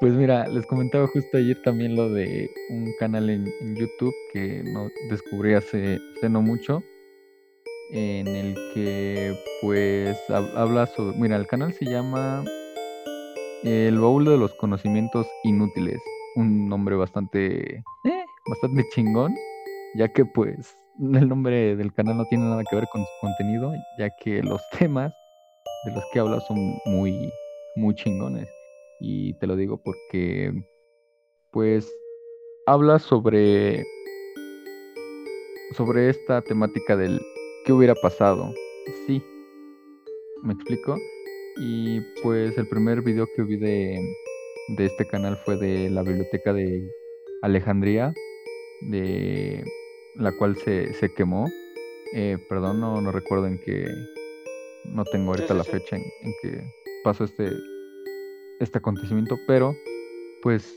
[0.00, 3.44] Pues mira, les comentaba justo ayer también lo de un canal en,
[3.76, 6.82] YouTube que no descubrí hace, hace, no mucho,
[7.90, 12.44] en el que pues habla sobre, mira, el canal se llama
[13.64, 16.00] el baúl de los conocimientos inútiles.
[16.36, 19.34] Un nombre bastante, eh, bastante chingón,
[19.94, 23.72] ya que pues el nombre del canal no tiene nada que ver con su contenido,
[23.98, 25.12] ya que los temas
[25.86, 27.30] de los que habla son muy,
[27.76, 28.48] muy chingones.
[29.00, 30.52] Y te lo digo porque,
[31.50, 31.92] pues,
[32.66, 33.84] habla sobre,
[35.72, 37.20] sobre esta temática del
[37.64, 38.52] qué hubiera pasado.
[39.06, 39.22] Sí,
[40.42, 40.96] ¿me explico?
[41.56, 43.98] Y pues el primer video que vi de,
[44.78, 46.88] este canal fue de la biblioteca de
[47.42, 48.12] Alejandría,
[48.82, 49.64] de
[50.16, 51.46] la cual se, quemó.
[52.14, 53.86] Eh, perdón, no, no recuerdo en qué.
[54.84, 56.04] No tengo ahorita la fecha en,
[56.42, 56.62] que
[57.02, 57.50] pasó este,
[58.60, 59.74] este acontecimiento, pero
[60.42, 60.74] pues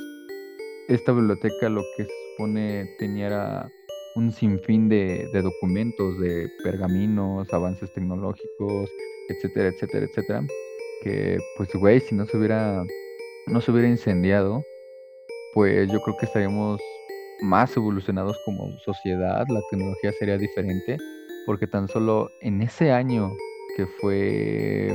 [0.88, 3.69] esta biblioteca lo que se supone tenía
[4.17, 8.89] un sinfín de, documentos, de pergaminos, avances tecnológicos,
[9.30, 10.41] etcétera, etcétera, etcétera,
[11.03, 12.84] que pues güey, si no se hubiera
[13.45, 14.63] no se hubiera incendiado,
[15.53, 16.82] pues yo creo que estaríamos
[17.41, 20.97] más evolucionados como sociedad, la tecnología sería diferente,
[21.45, 23.32] porque tan solo en ese año
[23.77, 24.91] que fue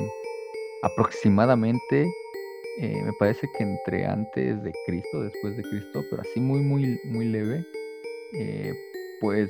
[0.82, 2.06] aproximadamente,
[2.80, 6.98] eh, me parece que entre antes de Cristo, después de Cristo, pero así muy, muy,
[7.04, 7.64] muy leve,
[8.34, 8.72] eh,
[9.22, 9.48] pues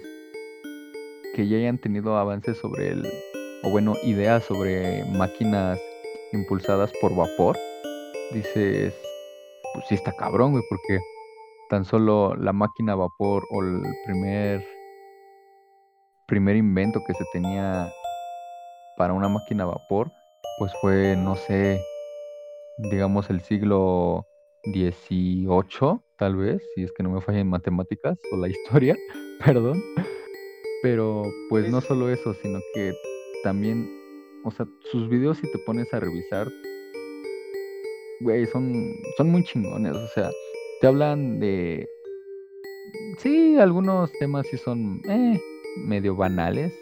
[1.34, 3.10] que ya hayan tenido avances sobre el,
[3.64, 5.80] o bueno, ideas sobre máquinas
[6.34, 7.56] impulsadas por vapor,
[8.32, 8.94] dices,
[9.72, 11.00] pues sí está cabrón, güey, porque
[11.70, 14.62] tan solo la máquina vapor o el primer
[16.28, 17.90] primer invento que se tenía
[18.96, 20.12] para una máquina vapor,
[20.58, 21.80] pues fue, no sé,
[22.90, 24.26] digamos el siglo
[24.64, 28.96] XVIII, tal vez, si es que no me falla en matemáticas o la historia,
[29.44, 29.82] perdón.
[30.80, 32.92] Pero pues no solo eso, sino que
[33.42, 33.88] también
[34.44, 36.46] o sea, sus videos si te pones a revisar,
[38.20, 39.96] güey, son, son muy chingones.
[39.96, 40.30] O sea,
[40.80, 41.88] te hablan de...
[43.18, 45.40] Sí, algunos temas sí son eh,
[45.88, 46.72] medio banales,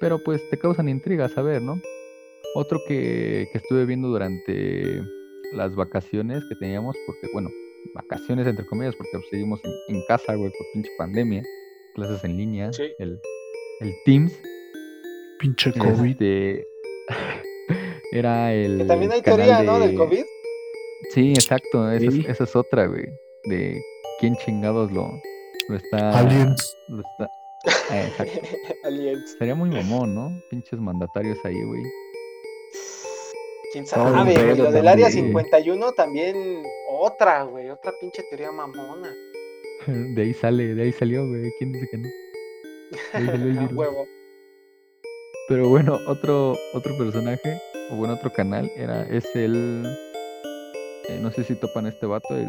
[0.00, 1.80] pero pues te causan intriga saber, ¿no?
[2.56, 5.02] Otro que, que estuve viendo durante
[5.52, 7.48] las vacaciones que teníamos, porque bueno,
[7.94, 11.42] vacaciones entre comillas, porque seguimos en, casa, güey, por pinche pandemia,
[11.94, 13.20] clases en línea, el,
[13.80, 14.32] el Teams.
[15.38, 16.22] Pinche COVID.
[16.22, 16.66] Este,
[18.12, 18.78] era el.
[18.78, 19.78] Que también hay teoría, ¿no?
[19.78, 20.24] Del COVID.
[21.10, 21.90] Sí, exacto.
[21.90, 23.06] Esa, es, otra, güey.
[23.44, 23.82] De
[24.20, 25.10] quién chingados lo,
[25.68, 26.18] lo está.
[26.18, 26.76] Aliens.
[26.88, 27.28] Lo está.
[27.92, 28.40] Exacto.
[28.84, 29.36] Aliens.
[29.38, 30.30] Sería muy mamón, ¿no?
[30.50, 31.82] Pinches mandatarios ahí, güey.
[33.72, 34.56] Quién sabe, güey.
[34.56, 36.62] Lo del área 51 también.
[36.90, 37.70] Otra, güey.
[37.70, 39.10] Otra pinche teoría mamona.
[39.86, 41.50] De ahí sale, de ahí salió, güey.
[41.58, 42.08] ¿Quién dice que no?
[43.18, 44.06] De huevo.
[45.48, 49.84] Pero bueno, otro, otro personaje, o bueno, otro canal, era, es el.
[51.08, 52.46] Eh, no sé si topan este vato, el,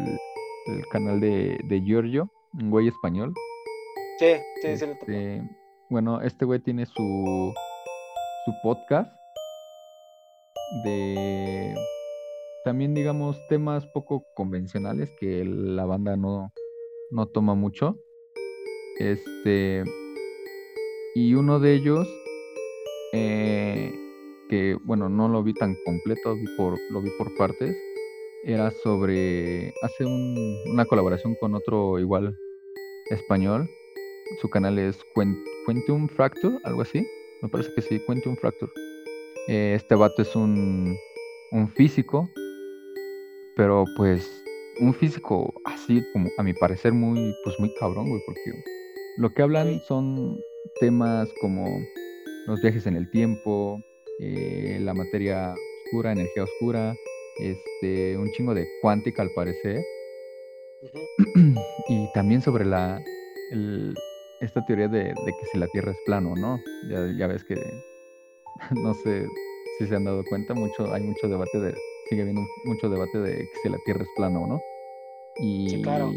[0.66, 3.34] el canal de, de Giorgio, un güey español.
[4.18, 5.42] Sí, sí, sí, lo este,
[5.90, 7.52] Bueno, este güey tiene su,
[8.44, 9.10] su podcast
[10.82, 11.74] de
[12.64, 16.52] también digamos temas poco convencionales que la banda no,
[17.10, 17.98] no toma mucho.
[18.98, 19.84] Este
[21.14, 22.08] y uno de ellos
[23.12, 23.92] eh,
[24.48, 27.76] que bueno, no lo vi tan completo, vi por, lo vi por partes,
[28.44, 32.36] era sobre, hace una colaboración con otro igual
[33.10, 33.70] español,
[34.40, 34.98] su canal es
[35.66, 37.06] Quentium Fracture, algo así,
[37.40, 38.72] me parece que sí, Quentium Fracture.
[39.48, 40.96] Eh, este vato es un,
[41.52, 42.28] un físico,
[43.56, 44.42] pero pues
[44.80, 48.52] un físico así como a mi parecer muy, pues muy cabrón, güey, porque
[49.18, 50.40] lo que hablan son
[50.80, 51.66] temas como
[52.46, 53.80] los viajes en el tiempo,
[54.20, 55.54] eh, la materia
[55.86, 56.96] oscura, energía oscura,
[57.38, 59.82] este, un chingo de cuántica al parecer,
[61.88, 63.02] y también sobre la,
[64.40, 66.58] esta teoría de, que si la Tierra es plano, ¿no?
[66.88, 67.56] Ya, ya ves que,
[68.82, 69.26] no sé
[69.78, 71.74] si se han dado cuenta, mucho, hay mucho debate de,
[72.08, 74.60] sigue habiendo mucho debate de que si la Tierra es plana o no.
[75.40, 76.12] Y, sí, claro.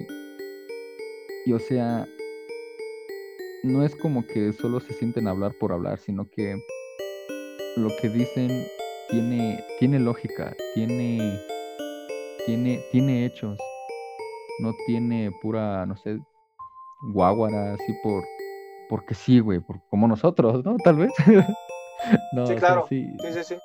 [1.45, 2.08] Y o sea,
[3.63, 6.56] no es como que solo se sienten hablar por hablar, sino que
[7.78, 8.65] lo que dicen
[9.10, 11.39] tiene, tiene lógica, tiene,
[12.45, 13.58] tiene, tiene hechos,
[14.60, 16.19] no tiene pura, no sé,
[17.13, 18.23] guaguara así por,
[18.89, 20.76] porque sí, güey, como nosotros, ¿no?
[20.84, 21.12] Tal vez.
[22.33, 22.85] no, sí, claro.
[22.87, 23.55] sí, sí, sí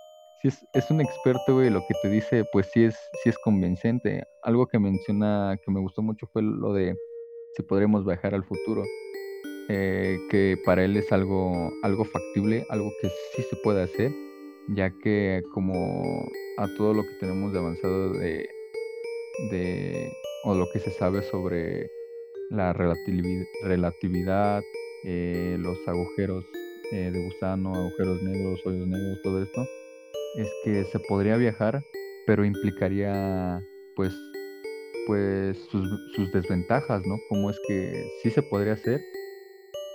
[0.73, 4.25] es, un experto, güey, lo que te dice, pues sí es, sí es convincente.
[4.43, 6.97] Algo que menciona que me gustó mucho fue lo de
[7.55, 8.85] si podremos viajar al futuro.
[9.69, 14.11] Eh, que para él es algo, algo factible, algo que sí se puede hacer,
[14.69, 16.27] ya que como
[16.59, 18.49] a todo lo que tenemos de avanzado de,
[19.51, 20.13] de
[20.45, 21.89] o lo que se sabe sobre
[22.51, 24.63] la relatividad,
[25.05, 26.45] eh, los agujeros
[26.93, 29.67] eh, de gusano, agujeros negros, hoyos negros, todo esto,
[30.37, 31.83] es que se podría viajar,
[32.27, 33.61] pero implicaría
[33.97, 34.15] pues
[35.07, 37.17] pues sus, desventajas, ¿no?
[37.29, 39.01] Como es que sí se podría hacer.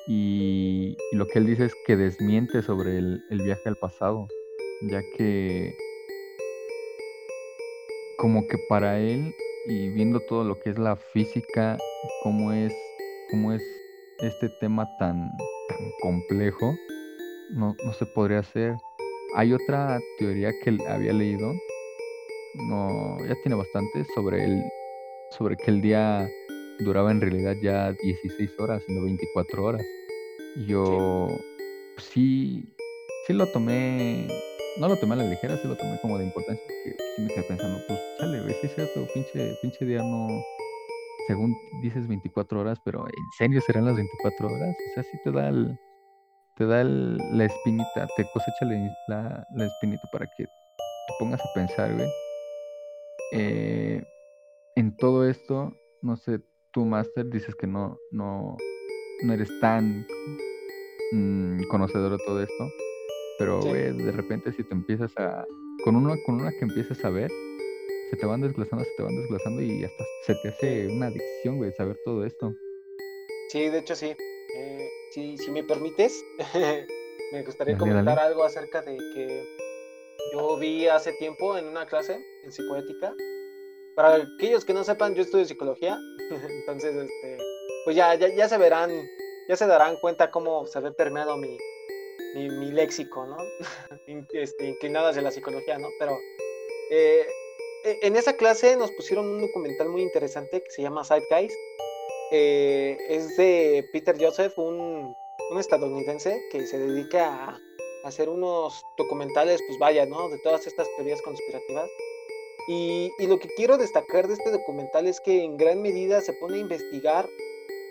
[0.07, 4.27] Y, lo que él dice es que desmiente sobre el, viaje al pasado,
[4.89, 5.73] ya que
[8.17, 9.33] como que para él
[9.67, 11.77] y viendo todo lo que es la física,
[12.23, 12.73] cómo es,
[13.29, 13.61] cómo es
[14.19, 15.29] este tema tan,
[15.69, 16.75] tan complejo,
[17.51, 18.75] no, no se podría hacer.
[19.35, 21.53] Hay otra teoría que había leído,
[22.69, 24.63] no, ya tiene bastante, sobre el,
[25.31, 26.27] sobre que el día
[26.79, 29.81] duraba en realidad ya 16 horas, no 24 horas.
[30.67, 31.27] Yo
[31.97, 32.63] sí,
[33.25, 34.27] sí lo tomé,
[34.79, 37.27] no lo tomé a la ligera, sí lo tomé como de importancia, porque sí me
[37.29, 40.27] quedé pensando, pues chale, ves, es cierto, pinche, pinche día no,
[41.27, 44.75] según dices 24 horas, pero ¿en serio serán las 24 horas?
[44.91, 45.77] O sea, sí te da el,
[46.55, 48.65] te da la espinita, te cosecha
[49.09, 52.09] la, la, espinita para que te pongas a pensar, güey.
[53.33, 54.01] Eh,
[54.75, 56.39] en todo esto, no sé,
[56.71, 58.55] tú, Master, dices que no, no,
[59.23, 60.05] no eres tan
[61.11, 62.69] mm, conocedor de todo esto,
[63.37, 65.45] pero, güey, de repente si te empiezas a...
[65.83, 67.31] Con una, con una que empiezas a ver,
[68.09, 71.57] se te van desglosando, se te van desglosando y hasta se te hace una adicción,
[71.57, 72.53] güey, saber todo esto.
[73.49, 74.15] Sí, de hecho sí.
[74.55, 76.23] Eh, si, si me permites,
[77.31, 79.43] me gustaría comentar algo acerca de que
[80.33, 83.13] yo vi hace tiempo en una clase en psicoética.
[83.95, 85.97] Para aquellos que no sepan, yo estudio psicología,
[86.29, 87.37] entonces, este,
[87.83, 88.91] pues ya, ya, se verán,
[89.47, 91.57] ya se darán cuenta cómo se ve permeado mi,
[92.35, 93.37] mi, léxico, ¿no?
[94.33, 95.87] este, inclinado hacia la psicología, ¿no?
[95.99, 96.17] Pero
[96.91, 97.25] eh,
[98.01, 101.53] en esa clase nos pusieron un documental muy interesante que se llama Side Guys
[102.29, 105.15] eh, es de Peter Joseph, un,
[105.57, 107.59] estadounidense que se dedica a,
[108.03, 110.29] hacer unos documentales, pues vaya, ¿no?
[110.29, 111.89] De todas estas teorías conspirativas.
[112.67, 116.57] Y, lo que quiero destacar de este documental es que en gran medida se pone
[116.57, 117.29] a investigar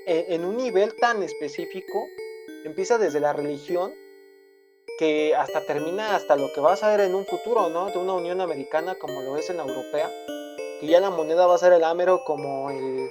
[0.06, 2.06] en, en un nivel tan específico,
[2.64, 3.94] empieza desde la religión,
[4.98, 7.86] que hasta termina hasta lo que va a ser en un futuro, ¿no?
[7.86, 10.10] De una Unión Americana como lo es en la europea,
[10.80, 13.10] que ya la moneda va a ser el ámero como el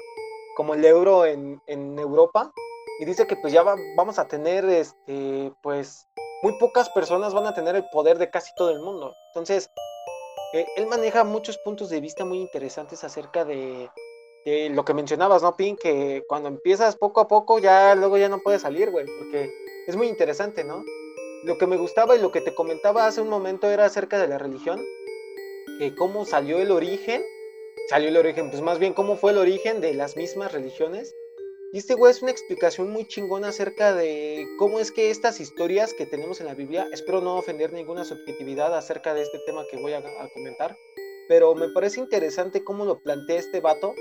[0.55, 2.51] como el euro en, Europa.
[2.99, 3.63] Y dice que pues ya
[3.97, 6.07] vamos a tener este pues
[6.41, 9.13] muy pocas personas van a tener el poder de casi todo el mundo.
[9.33, 9.69] Entonces
[10.53, 13.89] eh, él maneja muchos puntos de vista muy interesantes acerca de,
[14.69, 18.39] lo que mencionabas no Pin que cuando empiezas poco a poco ya luego ya no
[18.39, 19.49] puedes salir güey porque
[19.87, 20.83] es muy interesante no
[21.45, 24.27] lo que me gustaba y lo que te comentaba hace un momento era acerca de
[24.27, 24.83] la religión
[25.79, 27.23] que cómo salió el origen
[27.87, 31.15] salió el origen, pues más bien cómo fue el origen de las mismas religiones.
[31.71, 35.93] Y este güey es una explicación muy chingona acerca de cómo es que estas historias
[35.93, 39.77] que tenemos en la Biblia, espero no ofender ninguna subjetividad acerca de este tema que
[39.77, 40.01] voy a,
[40.33, 40.77] comentar,
[41.27, 43.93] pero me parece interesante cómo lo plantea este vato,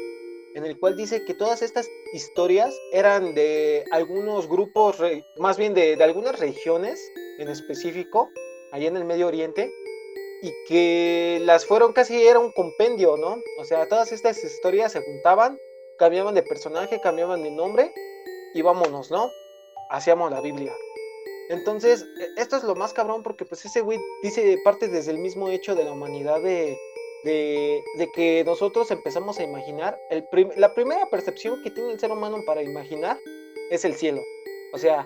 [0.55, 4.99] en el cual dice que todas estas historias eran de algunos grupos,
[5.39, 7.01] más bien de, de algunas regiones
[7.39, 8.31] en específico,
[8.73, 9.73] allá en el Medio Oriente,
[10.43, 13.37] y que las fueron casi era un compendio, ¿no?
[13.59, 15.59] O sea, todas estas historias se juntaban,
[15.99, 17.93] cambiaban de personaje, cambiaban de nombre
[18.53, 19.31] y vámonos, ¿no?
[19.91, 20.75] Hacíamos la Biblia.
[21.49, 25.19] Entonces, e, esto es lo más cabrón porque pues ese güey dice parte desde el
[25.19, 26.77] mismo hecho de la humanidad de,
[27.25, 27.83] de,
[28.15, 30.27] que nosotros empezamos a imaginar, el
[30.57, 33.19] la primera percepción que tiene el ser humano para imaginar
[33.71, 34.21] es el cielo.
[34.73, 35.05] O sea,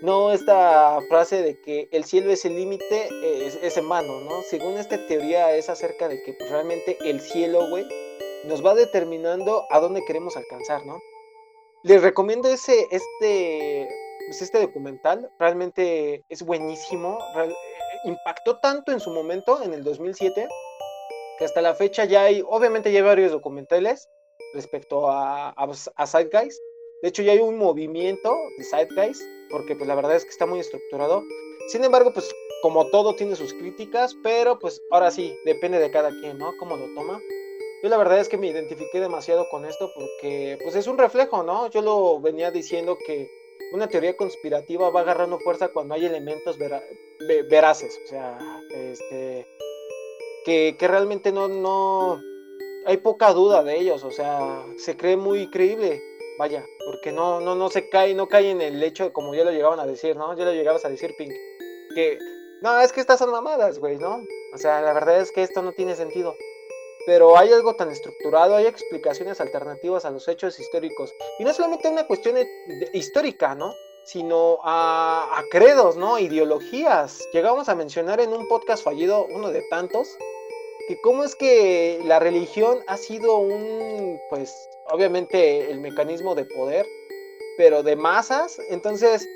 [0.00, 4.42] no esta frase de que el cielo es el límite, es, en vano, ¿no?
[4.42, 7.86] Según esta teoría es acerca de que pues, realmente el cielo, güey,
[8.44, 11.00] nos va determinando a dónde queremos alcanzar, ¿no?
[11.82, 13.88] Les recomiendo ese, este,
[14.26, 17.52] pues este documental, realmente es buenísimo, eh,
[18.04, 20.48] impactó tanto en su momento, en el 2007,
[21.38, 24.08] que hasta la fecha ya hay, obviamente ya hay varios documentales
[24.54, 26.60] respecto a, a, a Zeitgeist.
[27.02, 30.46] De hecho, ya hay un movimiento de Zeitgeist, porque pues la verdad es que está
[30.46, 31.22] muy estructurado.
[31.68, 36.10] Sin embargo, pues como todo tiene sus críticas, pero pues ahora sí, depende de cada
[36.10, 36.52] quien, ¿no?
[36.58, 37.20] Cómo lo toma.
[37.82, 41.42] Yo la verdad es que me identifiqué demasiado con esto porque pues es un reflejo,
[41.42, 41.70] ¿no?
[41.70, 43.30] Yo lo venía diciendo que
[43.72, 46.56] una teoría conspirativa va agarrando fuerza cuando hay elementos
[47.50, 48.38] veraces, o sea,
[48.70, 49.46] este,
[50.44, 52.20] que, realmente no, no,
[52.86, 56.02] hay poca duda de ellos, o sea, se cree muy creíble,
[56.38, 59.50] vaya, porque no, no, no se cae, no cae en el hecho como ya lo
[59.50, 60.34] llegaban a decir, ¿no?
[60.36, 61.32] Ya lo llegabas a decir, Pink,
[61.94, 62.18] que,
[62.62, 64.24] no, es que estas son mamadas, güey, ¿no?
[64.54, 66.36] O sea, la verdad es que esto no tiene sentido.
[67.06, 71.14] Pero hay algo tan estructurado, hay explicaciones alternativas a los hechos históricos.
[71.38, 72.36] Y no solamente una cuestión
[72.92, 73.74] histórica, ¿no?
[74.08, 76.18] sino a, credos, ¿no?
[76.18, 77.28] Ideologías.
[77.32, 80.16] Llegamos a mencionar en un podcast fallido, uno de tantos,
[80.88, 86.86] que cómo es que la religión ha sido un, pues, obviamente el mecanismo de poder,
[87.58, 88.58] pero de masas.
[88.70, 89.28] Entonces,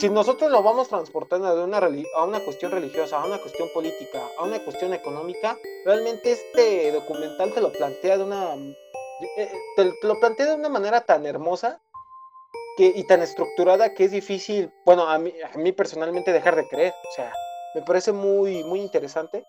[0.00, 4.20] si nosotros lo vamos transportando de una a una cuestión religiosa, a una cuestión política,
[4.36, 8.54] a una cuestión económica, realmente este documental te lo plantea de una
[9.36, 11.80] eh, te lo plantea de una manera tan hermosa
[12.78, 16.94] y tan estructurada que es difícil, bueno, a mí, a mí personalmente dejar de creer.
[17.10, 17.32] O sea,
[17.74, 19.44] me parece muy, muy interesante.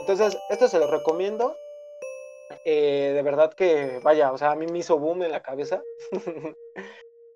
[0.00, 1.54] Entonces, esto se lo recomiendo.
[2.64, 5.82] Eh, de verdad que, vaya, o sea, a mí me hizo boom en la cabeza.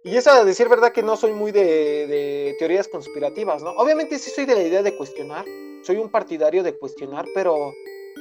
[0.03, 3.71] y eso a decir verdad que no soy muy de, teorías conspirativas, ¿no?
[3.71, 5.45] Obviamente sí soy de la idea de cuestionar.
[5.83, 7.73] Soy un partidario de cuestionar, pero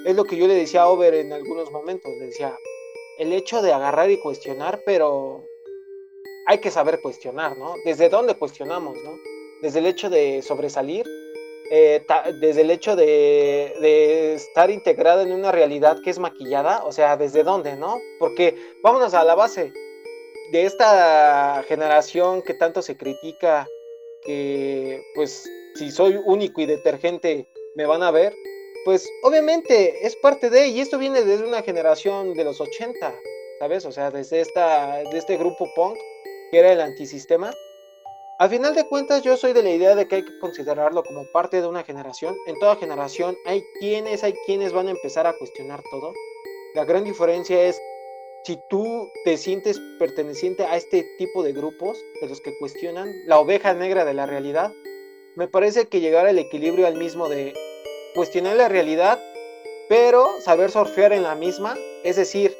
[0.05, 2.11] es lo que yo le decía a Over en algunos momentos.
[2.19, 2.57] Le decía,
[3.17, 5.43] el hecho de agarrar y cuestionar, pero
[6.45, 7.75] hay que saber cuestionar, ¿no?
[7.85, 9.17] ¿Desde dónde cuestionamos, ¿no?
[9.61, 11.05] Desde el hecho de sobresalir,
[11.71, 12.05] eh,
[12.39, 17.43] desde el hecho de, estar integrado en una realidad que es maquillada, o sea, ¿desde
[17.43, 17.99] dónde, no?
[18.19, 19.71] Porque vámonos a la base
[20.51, 23.67] de esta generación que tanto se critica,
[24.21, 28.33] que pues si soy único y detergente me van a ver,
[28.85, 33.15] pues obviamente es parte de, y esto viene desde una generación de los 80,
[33.59, 33.85] ¿sabes?
[33.85, 35.97] O sea, desde esta, de este grupo punk
[36.51, 37.51] que era el antisistema.
[38.39, 41.23] Al final de cuentas yo soy de la idea de que hay que considerarlo como
[41.31, 42.35] parte de una generación.
[42.47, 46.13] En toda generación hay quienes, hay quienes van a empezar a cuestionar todo.
[46.73, 47.79] La gran diferencia es
[48.43, 53.37] si tú te sientes perteneciente a este tipo de grupos, de los que cuestionan la
[53.37, 54.73] oveja negra de la realidad,
[55.35, 57.53] me parece que llegar al equilibrio al mismo de
[58.15, 59.19] cuestionar la realidad,
[59.87, 62.57] pero saber surfear en la misma, es decir,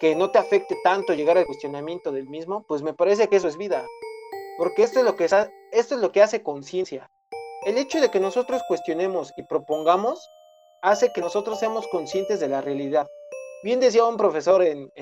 [0.00, 3.48] que no te afecte tanto llegar al cuestionamiento del mismo, pues me parece que eso
[3.48, 3.86] es vida.
[4.60, 7.10] Porque esto es lo que, esto es lo que hace conciencia.
[7.64, 10.28] El hecho de que nosotros cuestionemos y propongamos
[10.82, 13.08] hace que nosotros seamos conscientes de la realidad.
[13.64, 14.92] Bien decía un profesor en,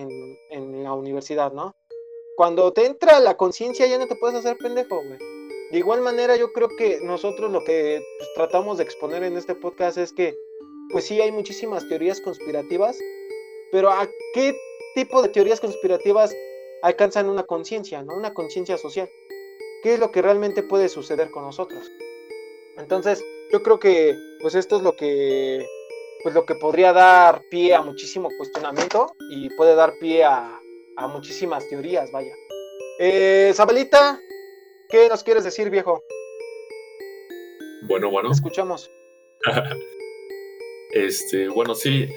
[0.84, 1.74] la universidad, ¿no?
[2.36, 5.18] Cuando te entra la conciencia ya no te puedes hacer pendejo, güey.
[5.72, 9.56] De igual manera yo creo que nosotros lo que pues, tratamos de exponer en este
[9.56, 10.36] podcast es que,
[10.92, 12.96] pues sí, hay muchísimas teorías conspirativas,
[13.72, 14.56] pero ¿a qué
[14.94, 16.32] tipo de teorías conspirativas
[16.82, 18.14] alcanzan una conciencia, ¿no?
[18.14, 19.10] Una conciencia social.
[19.82, 21.90] ¿Qué es lo que realmente puede suceder con nosotros?
[22.76, 25.64] Entonces, yo creo que pues esto es lo que
[26.22, 30.60] pues lo que podría dar pie a muchísimo cuestionamiento y puede dar pie a,
[30.96, 32.34] a muchísimas teorías, vaya.
[32.98, 34.20] Eh, Zabelita,
[34.88, 36.02] ¿qué nos quieres decir, viejo?
[37.82, 38.32] Bueno, bueno.
[38.32, 38.90] Escuchamos.
[40.92, 42.08] este, bueno, sí,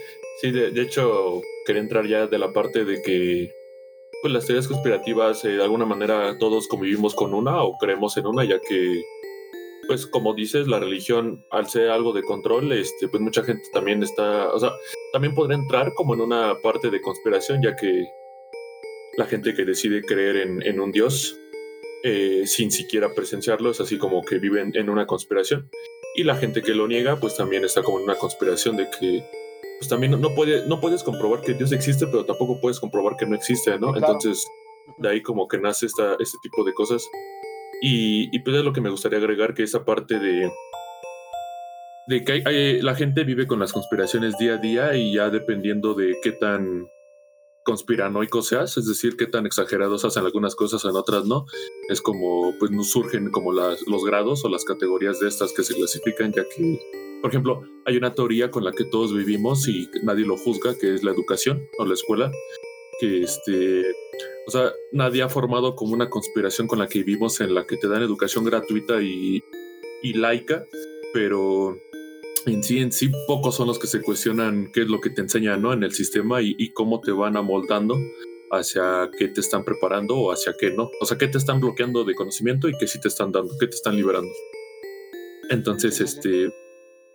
[0.42, 3.61] sí, de hecho, quería entrar ya de la parte de que
[4.22, 8.28] pues las teorías conspirativas eh, de alguna manera todos convivimos con una o creemos en
[8.28, 9.04] una ya que
[9.88, 14.04] pues como dices la religión al ser algo de control este pues mucha gente también
[14.04, 14.72] está o sea
[15.12, 18.06] también podría entrar como en una parte de conspiración ya que
[19.18, 21.38] la gente que decide creer en, un dios
[22.04, 25.70] eh, sin siquiera presenciarlo es así como que viven en una conspiración.
[26.16, 29.24] Y la gente que lo niega pues también está como en una conspiración de que
[29.80, 33.26] pues también no, puede, no puedes comprobar que Dios existe, pero tampoco puedes comprobar que
[33.26, 33.96] no existe, ¿no?
[33.96, 34.46] Entonces,
[34.98, 37.04] de ahí como que nace esta, este tipo de cosas.
[37.82, 40.52] Y, y pues es lo que me gustaría agregar, que esa parte de,
[42.08, 45.94] de que hay, la gente vive con las conspiraciones día a día y ya dependiendo
[45.94, 46.88] de qué tan
[47.64, 51.46] conspiranoico seas, es decir, qué tan exagerados hacen algunas cosas, en otras no,
[51.90, 55.64] es como, pues nos surgen como las, los grados o las categorías de estas que
[55.64, 56.80] se clasifican, ya que,
[57.22, 60.96] por ejemplo, hay una teoría con la que todos vivimos y nadie lo juzga, que
[60.96, 62.32] es la educación o la escuela,
[63.00, 63.86] que este,
[64.48, 67.78] o sea, nadie ha formado como una conspiración con la que vivimos en la que
[67.78, 69.44] te dan educación gratuita y,
[70.02, 70.66] y laica,
[71.14, 71.78] pero
[72.46, 75.22] en sí, en sí, pocos son los que se cuestionan qué es lo que te
[75.22, 75.74] enseñan ¿no?
[75.74, 77.98] en el sistema y, cómo te van amoldando
[78.52, 80.90] hacia qué te están preparando o hacia qué no.
[81.00, 83.68] O sea, qué te están bloqueando de conocimiento y qué sí te están dando, qué
[83.68, 84.32] te están liberando.
[85.50, 86.46] Entonces, este,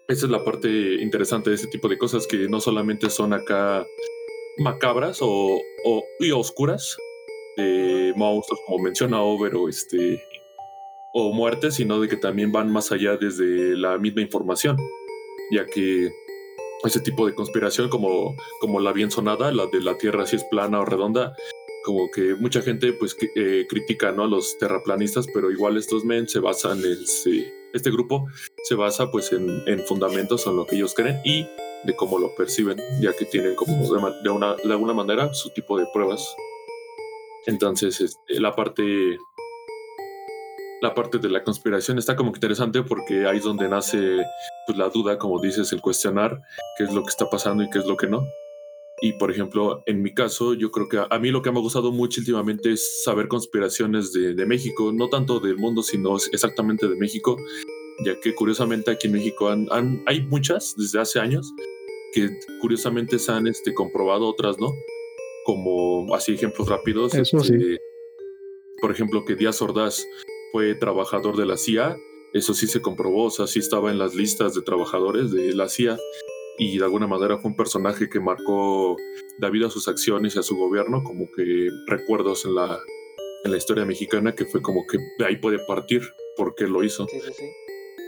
[0.09, 0.69] esa es la parte
[1.03, 3.85] interesante de ese tipo de cosas que no solamente son acá
[4.59, 5.61] macabras o,
[6.21, 6.97] y oscuras
[7.57, 10.23] de monstruos, como menciona Over, o este
[11.13, 14.77] o muertes, sino de que también van más allá desde la misma información
[15.51, 16.11] ya que
[16.85, 20.45] ese tipo de conspiración como, como la bien sonada, la de la Tierra si es
[20.45, 21.35] plana o redonda,
[21.85, 24.25] como que mucha gente pues eh, critica ¿no?
[24.25, 26.99] a los terraplanistas, pero igual estos men se basan en
[27.73, 28.27] este grupo
[28.65, 31.47] se basa pues en, en, fundamentos en lo que ellos creen y
[31.85, 33.73] de cómo lo perciben, ya que tienen como
[34.23, 36.35] de, una, de alguna manera su tipo de pruebas.
[37.47, 39.19] Entonces, este, la parte
[40.83, 44.23] la parte de la conspiración está como que interesante porque ahí es donde nace
[44.67, 46.41] pues, la duda, como dices, el cuestionar
[46.77, 48.27] qué es lo que está pasando y qué es lo que no.
[49.01, 51.63] Y por ejemplo, en mi caso, yo creo que a, mí lo que me ha
[51.63, 56.89] gustado mucho últimamente es saber conspiraciones de, de, México, no tanto del mundo, sino exactamente
[56.89, 57.37] de México,
[58.05, 59.69] ya que curiosamente aquí en México han,
[60.07, 61.47] hay muchas desde hace años
[62.15, 62.31] que
[62.63, 64.73] curiosamente se han este, comprobado, otras no,
[65.45, 67.15] como así ejemplos rápidos.
[67.15, 67.55] Eso sí.
[67.55, 67.81] Este,
[68.81, 70.03] por ejemplo, que Díaz Ordaz
[70.57, 71.99] fue trabajador de la CIA,
[72.33, 75.69] eso sí se comprobó, o sea, sí estaba en las listas de trabajadores de la
[75.69, 75.99] CIA
[76.57, 78.97] y de alguna manera fue un personaje que marcó
[79.39, 82.81] debido a sus acciones y a su gobierno como que recuerdos en la,
[83.45, 86.01] en la historia mexicana que fue como que de ahí puede partir
[86.39, 87.07] porque lo hizo.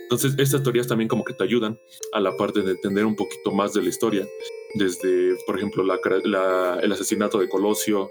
[0.04, 1.78] Entonces, estas teorías también como que te ayudan
[2.14, 4.26] a la parte de entender un poquito más de la historia,
[4.72, 8.08] desde, por ejemplo, la, el asesinato de Colosio,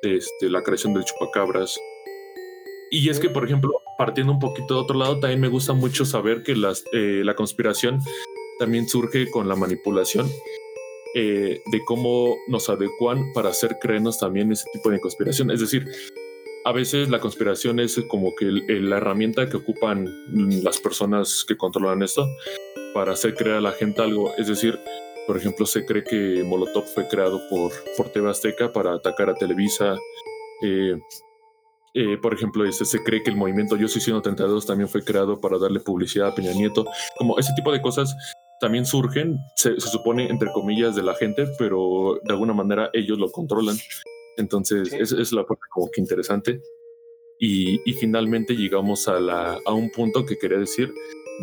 [0.00, 1.78] este, la creación del chupacabras,
[2.90, 6.04] y es que, por ejemplo, partiendo un poquito de otro lado, también me gusta mucho
[6.04, 6.52] saber que
[6.92, 8.00] eh, la conspiración
[8.58, 10.28] también surge con la manipulación
[11.14, 15.50] eh, de cómo nos adecuan para hacer creernos también ese tipo de conspiración.
[15.50, 15.86] Es decir,
[16.64, 20.08] a veces la conspiración es como que la herramienta que ocupan
[20.62, 22.26] las personas que controlan esto
[22.94, 24.32] para hacer creer a la gente algo.
[24.38, 24.78] Es decir,
[25.26, 29.34] por ejemplo, se cree que Molotov fue creado por, por TV Azteca para atacar a
[29.34, 29.96] Televisa.
[30.62, 30.98] Eh,
[31.94, 35.40] eh, por ejemplo, este, se cree que el movimiento Yo soy 132 también fue creado
[35.40, 36.84] para darle publicidad a Peña Nieto.
[37.16, 38.14] Como ese tipo de cosas
[38.60, 43.30] también surgen, se, supone, entre comillas, de la gente, pero de alguna manera ellos lo
[43.30, 43.76] controlan.
[44.36, 46.60] Entonces, esa es la parte como que interesante.
[47.38, 50.92] Y, y, finalmente llegamos a, la, a un punto que quería decir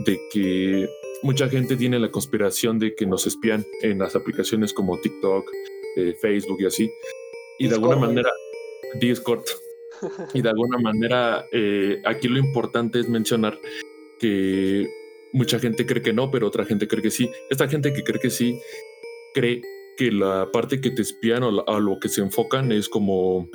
[0.06, 0.90] de que
[1.22, 5.46] mucha gente tiene la conspiración de que nos espían en las aplicaciones como TikTok,
[5.98, 6.92] eh, Facebook y así.
[7.60, 8.32] Y de alguna manera,
[9.00, 9.44] Discord,
[10.34, 13.60] y de alguna manera, eh, aquí lo importante es mencionar
[14.20, 14.88] que
[15.34, 17.30] mucha gente cree que no, pero otra gente cree que sí.
[17.50, 18.60] Esta gente que cree que sí,
[19.34, 19.62] cree
[19.98, 23.50] que la parte que te espían o a lo que se enfocan es como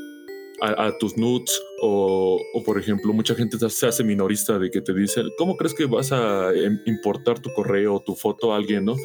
[0.60, 4.94] a, tus nudes o, o, por ejemplo, mucha gente se hace minorista de que te
[4.94, 8.84] dice, ¿cómo crees que vas a em, importar tu correo o tu foto a alguien,
[8.84, 8.96] no?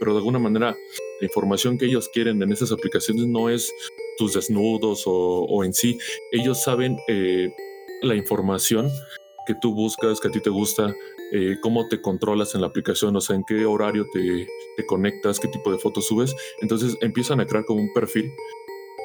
[0.00, 0.76] Pero de alguna manera,
[1.20, 3.72] la información que ellos quieren en esas aplicaciones no es
[4.16, 5.98] tus desnudos o, en sí.
[6.32, 7.52] Ellos saben eh,
[8.02, 8.90] la información
[9.46, 10.94] que tú buscas, que a ti te gusta,
[11.32, 14.46] eh, cómo te controlas en la aplicación, o sea, en qué horario te,
[14.86, 16.34] conectas, qué tipo de fotos subes.
[16.60, 18.30] Entonces empiezan a crear como un perfil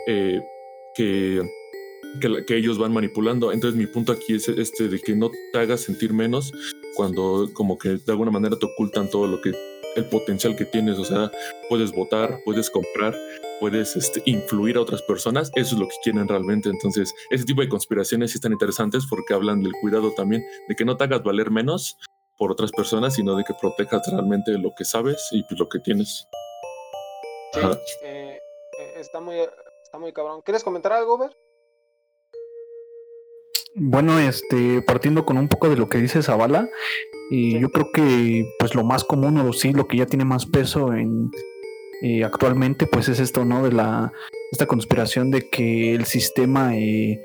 [0.08, 0.42] eh,
[0.96, 1.42] que,
[2.20, 3.52] que, que, ellos van manipulando.
[3.52, 6.52] Entonces mi punto aquí es este de que no te hagas sentir menos
[6.96, 9.52] cuando como que de alguna manera te ocultan todo lo que
[9.96, 11.32] el potencial que tienes, o sea,
[11.70, 13.16] puedes votar, puedes comprar,
[13.62, 16.68] puedes este, influir a otras personas, eso es lo que quieren realmente.
[16.68, 20.84] Entonces, ese tipo de conspiraciones sí están interesantes porque hablan del cuidado también, de que
[20.84, 21.96] no te hagas valer menos
[22.40, 25.78] por otras personas, sino de que protejas realmente lo que sabes y pues, lo que
[25.78, 26.28] tienes.
[27.54, 27.60] Sí,
[28.04, 28.40] eh,
[28.80, 29.36] eh, está, muy,
[29.84, 30.42] está muy cabrón.
[30.42, 31.38] ¿Quieres comentar algo, Ver?
[33.76, 36.68] Bueno, este, partiendo con un poco de lo que dice Zavala,
[37.30, 40.46] y yo creo que pues lo más común o sí, lo que ya tiene más
[40.48, 41.30] peso en
[42.02, 43.64] eh, actualmente, pues es esto, ¿no?
[43.64, 44.12] De la
[44.52, 47.22] esta conspiración de que el sistema eh,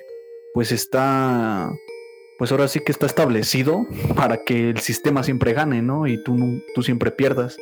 [0.54, 1.70] pues está
[2.38, 6.06] pues ahora sí que está establecido para que el sistema siempre gane, ¿no?
[6.06, 6.36] Y tú,
[6.74, 7.56] tú siempre pierdas.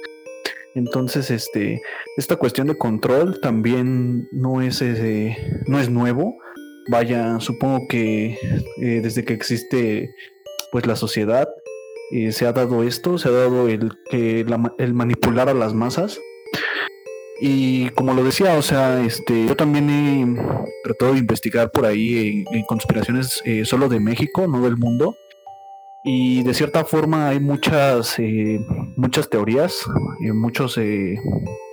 [0.74, 1.80] Entonces, este,
[2.16, 4.82] esta cuestión de control también no es,
[5.68, 6.36] no es nuevo.
[6.90, 8.36] Vaya, supongo que
[8.82, 10.14] eh, desde que existe
[10.70, 11.48] pues la sociedad
[12.10, 16.20] eh, se ha dado esto, se ha dado el, el manipular a las masas.
[17.40, 22.44] Y como lo decía, o sea, este, yo también he tratado de investigar por ahí
[22.50, 25.16] en, conspiraciones eh, solo de México, no del mundo.
[26.04, 28.60] Y de cierta forma hay muchas, eh,
[28.96, 29.84] muchas teorías,
[30.24, 30.78] eh, muchos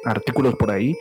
[0.05, 0.95] artículos por ahí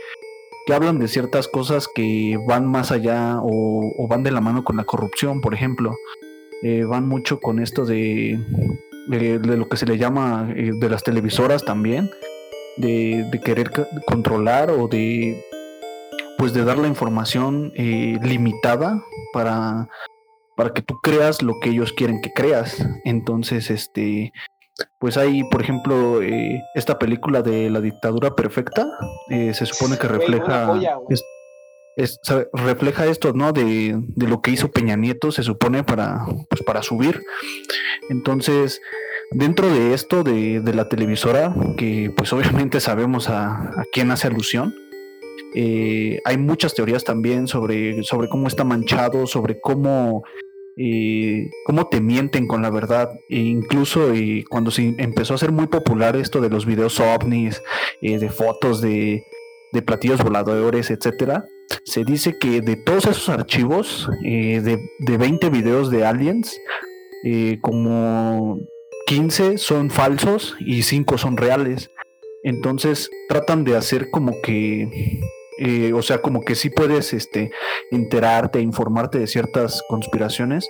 [0.66, 4.76] que hablan de ciertas cosas que van más allá o, van de la mano con
[4.76, 5.94] la corrupción, por ejemplo.
[6.88, 8.38] van mucho con esto de,
[9.08, 12.10] de, lo que se le llama de las televisoras también
[12.76, 13.70] de, querer
[14.06, 15.44] controlar o de
[16.38, 19.02] pues de dar la información eh, limitada
[19.34, 19.88] para,
[20.56, 22.82] para que tú creas lo que ellos quieren que creas.
[23.04, 24.32] Entonces, este,
[24.98, 28.86] pues hay, por ejemplo, eh, esta película de la dictadura perfecta,
[29.28, 30.80] eh, se supone que refleja,
[32.54, 33.52] refleja esto, ¿no?
[33.52, 37.22] De, de, lo que hizo Peña Nieto, se supone para, pues, para subir.
[38.08, 38.80] Entonces,
[39.32, 44.74] Dentro de esto de, la televisora, que pues obviamente sabemos a, quién hace alusión,
[45.54, 50.24] eh, hay muchas teorías también sobre, sobre cómo está manchado, sobre cómo,
[50.76, 53.08] eh, cómo te mienten con la verdad.
[53.28, 57.62] E incluso eh, cuando se empezó a ser muy popular esto de los videos ovnis,
[58.00, 59.22] de fotos de,
[59.72, 61.44] de, platillos voladores, etcétera,
[61.84, 66.58] se dice que de todos esos archivos, de, de 20 videos de aliens,
[67.60, 68.58] como
[69.10, 71.90] 15 son falsos y 5 son reales.
[72.44, 75.18] Entonces tratan de hacer como que,
[75.58, 77.50] eh, o sea, como que sí puedes este,
[77.90, 80.68] enterarte, informarte de ciertas conspiraciones,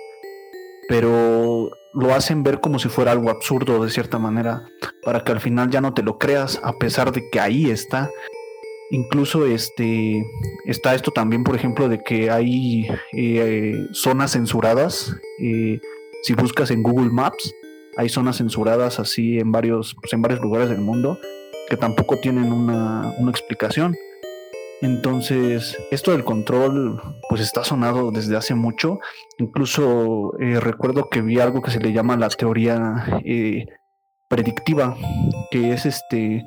[0.89, 4.65] pero lo hacen ver como si fuera algo absurdo de cierta manera,
[5.03, 8.09] para que al final ya no te lo creas, a pesar de que ahí está.
[8.89, 10.25] Incluso este
[10.65, 15.15] está esto también, por ejemplo, de que hay eh, zonas censuradas.
[15.39, 15.79] Eh,
[16.23, 17.53] si buscas en Google Maps,
[17.97, 21.19] hay zonas censuradas así en varios, pues, en varios lugares del mundo
[21.71, 23.95] que tampoco tienen una, explicación.
[24.81, 28.99] Entonces, esto del control, pues está sonado desde hace mucho.
[29.37, 33.67] Incluso eh, recuerdo que vi algo que se le llama la teoría eh,
[34.27, 34.97] predictiva,
[35.49, 36.43] que es este,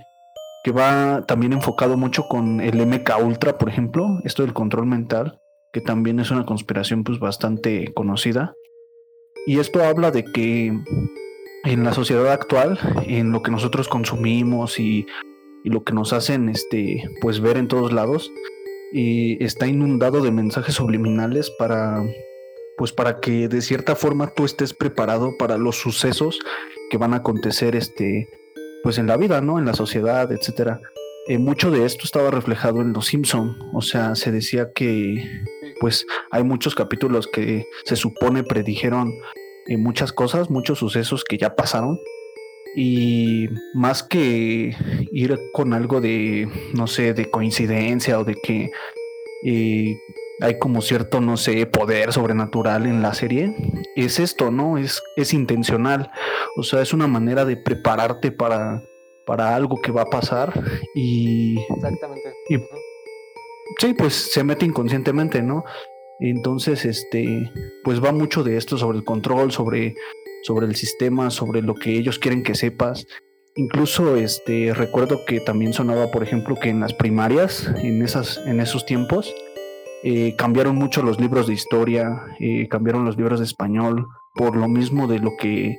[0.63, 5.41] que va también enfocado mucho con el MK Ultra, por ejemplo, esto del control mental,
[5.73, 8.55] que también es una conspiración pues bastante conocida.
[9.47, 10.73] Y esto habla de que
[11.65, 15.07] en la sociedad actual, en lo que nosotros consumimos y,
[15.65, 18.31] lo que nos hacen este, pues ver en todos lados,
[18.93, 22.03] y está inundado de mensajes subliminales para
[22.77, 26.39] pues para que de cierta forma tú estés preparado para los sucesos
[26.91, 28.29] que van a acontecer este
[28.83, 29.59] pues en la vida, ¿no?
[29.59, 30.81] En la sociedad, etcétera.
[31.29, 35.25] Eh, mucho de esto estaba reflejado en Los Simpson, o sea, se decía que
[35.81, 39.11] pues hay muchos capítulos que se supone predijeron
[39.79, 42.01] muchas cosas, muchos sucesos que ya pasaron.
[42.77, 44.75] Y más que
[45.12, 48.71] ir con algo de, no sé, de coincidencia o de que
[49.45, 49.97] eh,
[50.41, 53.55] hay como cierto, no sé, poder sobrenatural en la serie,
[53.95, 54.79] es esto, ¿no?
[54.79, 56.11] Es, es intencional.
[56.57, 58.83] O sea, es una manera de prepararte para,
[59.25, 60.53] para algo que va a pasar
[60.95, 61.61] y...
[61.77, 62.35] Exactamente.
[62.49, 62.57] Y,
[63.79, 65.65] sí, pues se mete inconscientemente, ¿no?
[66.21, 67.51] Entonces, este,
[67.83, 69.95] pues va mucho de esto sobre el control, sobre,
[70.43, 73.07] sobre el sistema, sobre lo que ellos quieren que sepas.
[73.57, 78.61] Incluso este, recuerdo que también sonaba, por ejemplo, que en las primarias, en, esas, en
[78.61, 79.35] esos tiempos,
[80.03, 84.69] eh, cambiaron mucho los libros de historia, eh, cambiaron los libros de español, por lo
[84.69, 85.79] mismo de lo que,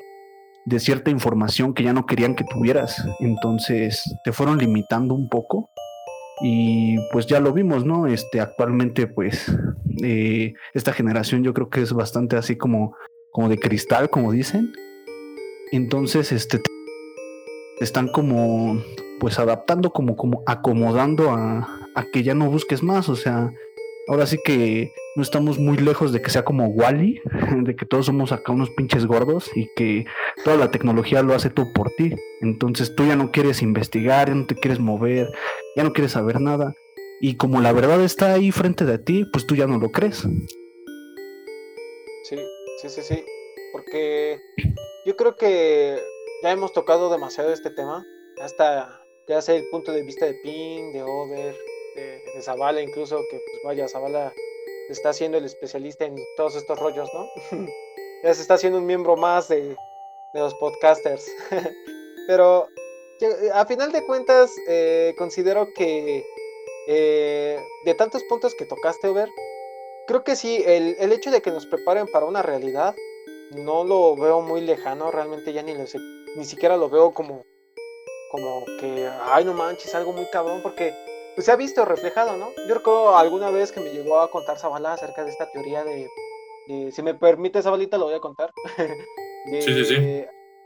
[0.65, 3.05] de cierta información que ya no querían que tuvieras.
[3.19, 5.69] Entonces te fueron limitando un poco
[6.41, 8.07] y pues ya lo vimos, ¿no?
[8.07, 9.51] Este, actualmente, pues,
[10.03, 12.95] eh, esta generación yo creo que es bastante así como,
[13.31, 14.73] como de cristal, como dicen.
[15.71, 16.61] Entonces, este,
[17.79, 18.81] están como,
[19.19, 23.51] pues, adaptando, como, como acomodando a, a que ya no busques más, o sea,
[24.07, 27.21] ahora sí que no estamos muy lejos de que sea como Wally,
[27.63, 30.05] de que todos somos acá unos pinches gordos y que
[30.43, 32.13] toda la tecnología lo hace todo por ti.
[32.41, 35.31] Entonces tú ya no quieres investigar, ya no te quieres mover,
[35.75, 36.75] ya no quieres saber nada.
[37.21, 40.17] Y como la verdad está ahí frente de ti, pues tú ya no lo crees.
[42.23, 42.37] Sí,
[42.81, 43.25] sí, sí, sí.
[43.71, 44.39] Porque
[45.05, 45.99] yo creo que
[46.43, 48.05] ya hemos tocado demasiado este tema.
[48.41, 51.55] Hasta ya sea el punto de vista de Pin, de Over,
[51.95, 54.33] de, de Zavala incluso, que pues vaya, Zavala
[54.89, 57.29] está siendo el especialista en todos estos rollos, ¿no?
[58.23, 59.75] ya se está haciendo un miembro más de,
[60.33, 61.25] los podcasters.
[62.27, 62.67] Pero
[63.53, 66.25] a final de cuentas, eh, considero que
[66.87, 69.29] eh, de tantos puntos que tocaste, Over,
[70.07, 72.95] creo que sí, el, el, hecho de que nos preparen para una realidad,
[73.51, 77.43] no lo veo muy lejano, realmente ya ni, ni siquiera lo veo como,
[78.31, 80.93] como que, ay, no manches, algo muy cabrón, porque
[81.35, 82.49] pues se ha visto reflejado, ¿no?
[82.67, 86.09] Yo recuerdo alguna vez que me llegó a contar Zabala acerca de esta teoría de,
[86.91, 88.51] si me permite Zabalita lo voy a contar.
[89.45, 90.25] sí, sí, sí.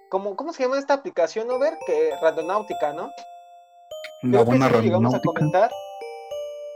[0.10, 1.78] ¿cómo, ¿Cómo se llama esta aplicación, no ver?
[1.86, 3.10] Que Randonáutica, ¿no?
[4.22, 5.72] Creo que sí lo llegamos a comentar.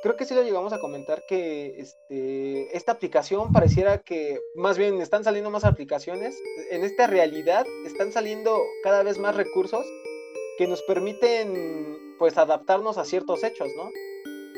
[0.03, 4.99] Creo que sí lo llegamos a comentar que este, esta aplicación pareciera que más bien
[5.01, 6.37] están saliendo más aplicaciones.
[6.71, 9.85] En esta realidad están saliendo cada vez más recursos
[10.57, 13.89] que nos permiten pues adaptarnos a ciertos hechos, ¿no?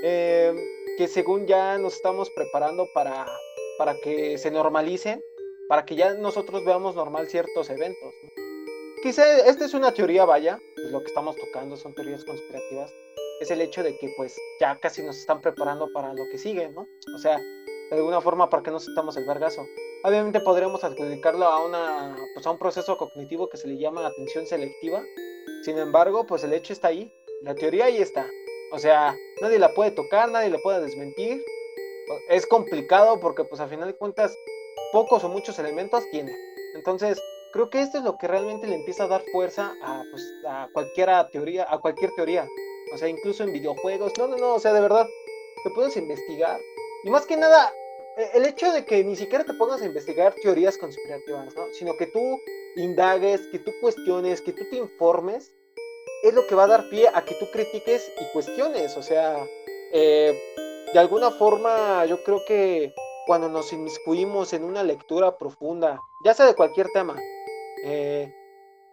[0.04, 0.52] Eh,
[0.98, 3.28] que según ya nos estamos preparando para,
[3.78, 5.22] para que se normalicen,
[5.70, 8.16] para que ya nosotros veamos normal ciertos eventos.
[9.04, 12.92] Quizá esta es una teoría, vaya, pues lo que estamos tocando son teorías conspirativas,
[13.40, 16.70] es el hecho de que pues ya casi nos están preparando para lo que sigue,
[16.70, 16.88] ¿no?
[17.14, 19.66] O sea, de alguna forma para que no sentamos el vergazo.
[20.04, 24.46] Obviamente podríamos adjudicarlo a, una, pues, a un proceso cognitivo que se le llama atención
[24.46, 25.04] selectiva,
[25.64, 27.12] sin embargo, pues el hecho está ahí,
[27.42, 28.30] la teoría ahí está.
[28.72, 31.44] O sea, nadie la puede tocar, nadie la puede desmentir.
[32.30, 34.36] Es complicado porque pues a final de cuentas
[34.92, 36.36] pocos o muchos elementos tiene.
[36.76, 37.20] Entonces,
[37.52, 40.68] creo que esto es lo que realmente le empieza a dar fuerza a, pues, a
[40.74, 42.48] cualquier teoría, a cualquier teoría.
[42.94, 44.14] O sea, incluso en videojuegos.
[44.18, 45.08] No, no, no, o sea, de verdad,
[45.64, 46.60] te puedes investigar.
[47.04, 47.74] Y más que nada,
[48.18, 51.66] e, el hecho de que ni siquiera te pongas a investigar teorías conspirativas, ¿no?
[51.74, 52.40] Sino que tú
[52.76, 55.54] indagues, que tú cuestiones, que tú te informes,
[56.24, 58.98] es lo que va a dar pie a que tú critiques y cuestiones.
[58.98, 59.38] O sea,
[59.92, 60.40] eh,
[60.94, 62.94] de alguna forma yo creo que
[63.26, 67.16] cuando nos inmiscuimos en una lectura profunda, ya sea de cualquier tema,
[67.86, 68.34] eh,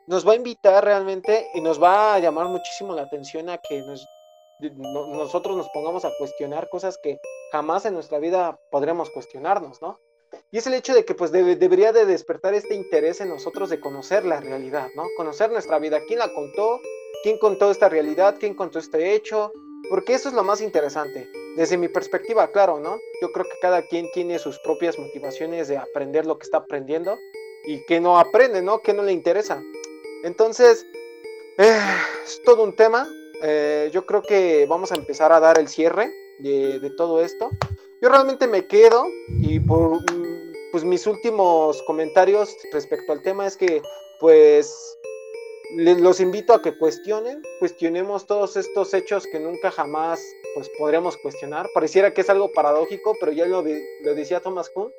[0.06, 3.82] nos va a invitar realmente y nos va a llamar muchísimo la atención a que
[4.60, 7.18] nosotros nos pongamos a cuestionar cosas que
[7.50, 9.98] jamás en nuestra vida podremos cuestionarnos, ¿no?
[10.50, 13.80] Y es el hecho de que pues debería de despertar este interés en nosotros de
[13.80, 15.04] conocer la realidad, ¿no?
[15.16, 16.80] Conocer nuestra vida, quién la contó,
[17.22, 19.52] quién contó esta realidad, quién contó este hecho,
[19.90, 21.28] porque eso es lo más interesante.
[21.56, 22.98] Desde mi perspectiva, claro, ¿no?
[23.20, 27.18] Yo creo que cada quien tiene sus propias motivaciones de aprender lo que está aprendiendo
[27.66, 28.80] y que no aprende, ¿no?
[28.80, 29.62] Que no le interesa.
[30.22, 30.86] Entonces,
[31.58, 31.78] eh,
[32.24, 33.08] es todo un tema.
[33.42, 37.50] Eh, yo creo que vamos a empezar a dar el cierre de, todo esto.
[38.00, 39.98] Yo realmente me quedo y por
[40.72, 43.82] pues mis últimos comentarios respecto al tema es que
[44.18, 44.98] pues
[45.76, 50.20] les, los invito a que cuestionen, cuestionemos todos estos hechos que nunca jamás
[50.54, 51.68] pues podríamos cuestionar.
[51.74, 54.92] Pareciera que es algo paradójico, pero ya lo, lo decía Thomas Kuhn,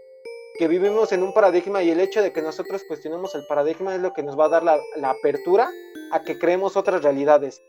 [0.58, 4.02] que vivimos en un paradigma y el hecho de que nosotros cuestionemos el paradigma es
[4.02, 5.72] lo que nos va a dar la, apertura
[6.12, 7.62] a que creemos otras realidades.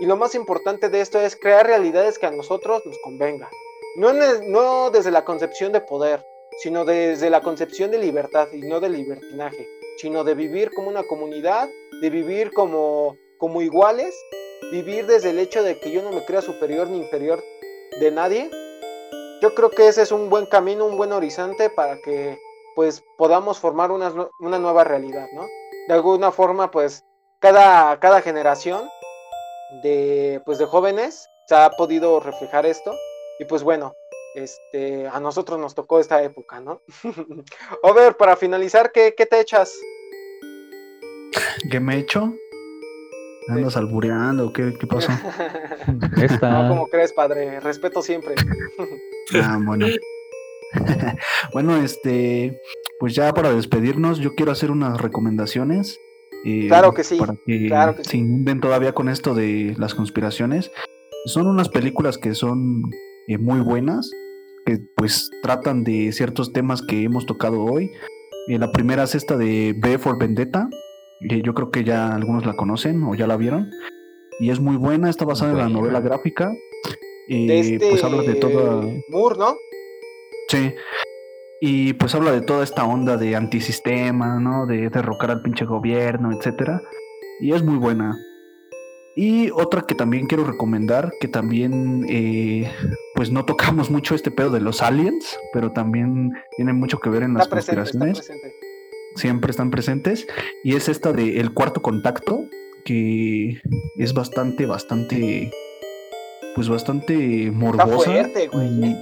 [0.00, 3.50] Y lo más importante de esto es crear realidades que a nosotros nos convengan.
[3.96, 6.24] No, no desde la concepción de poder,
[6.62, 9.68] sino desde la concepción de libertad y no de libertinaje,
[9.98, 11.68] sino de vivir como una comunidad,
[12.00, 14.14] de vivir como, como iguales,
[14.70, 17.42] vivir desde el hecho de que yo no me crea superior ni inferior
[18.00, 18.50] de nadie.
[19.40, 22.38] Yo creo que ese es un buen camino, un buen horizonte para que
[22.74, 25.46] pues podamos formar una, una nueva realidad, ¿no?
[25.88, 27.04] De alguna forma pues
[27.40, 28.88] cada, cada generación
[29.82, 32.94] de, pues, de jóvenes se ha podido reflejar esto
[33.38, 33.94] y pues bueno,
[34.34, 36.82] este, a nosotros nos tocó esta época, ¿no?
[37.82, 39.72] a ver, para finalizar, ¿qué, qué te echas?
[41.70, 42.32] ¿Qué me echo?
[43.50, 44.52] ¿Andas albureando?
[44.52, 45.10] ¿Qué, qué pasó?
[46.42, 47.60] No, como crees, padre?
[47.60, 48.34] Respeto siempre.
[49.42, 49.86] ah, bueno.
[51.52, 52.60] bueno, este,
[52.98, 55.98] pues ya para despedirnos, yo quiero hacer unas recomendaciones.
[56.44, 57.18] Eh, claro que sí.
[57.18, 60.70] Para que, claro que se inunden todavía con esto de las conspiraciones.
[61.26, 62.82] Son unas películas que son
[63.26, 64.10] eh, muy buenas
[64.64, 67.90] que pues tratan de ciertos temas que hemos tocado hoy.
[68.48, 70.68] Eh, la primera es esta de B for Vendetta,
[71.20, 73.70] yo creo que ya algunos la conocen o ya la vieron.
[74.38, 76.52] Y es muy buena, está basada en la novela gráfica.
[77.28, 78.86] y este pues habla de toda...
[79.10, 79.54] Moore, ¿no?
[80.48, 80.74] Sí.
[81.60, 84.66] Y pues habla de toda esta onda de antisistema, ¿no?
[84.66, 86.80] De derrocar al pinche gobierno, etcétera.
[87.40, 88.16] Y es muy buena.
[89.14, 92.72] Y otra que también quiero recomendar, que también eh,
[93.14, 97.24] pues no tocamos mucho este pedo de los aliens, pero también tiene mucho que ver
[97.24, 98.30] en las conspiraciones.
[99.16, 100.26] Siempre están presentes.
[100.64, 102.44] Y es esta de El Cuarto Contacto,
[102.84, 103.60] que
[103.96, 105.50] es bastante, bastante,
[106.54, 108.28] pues bastante morbosa.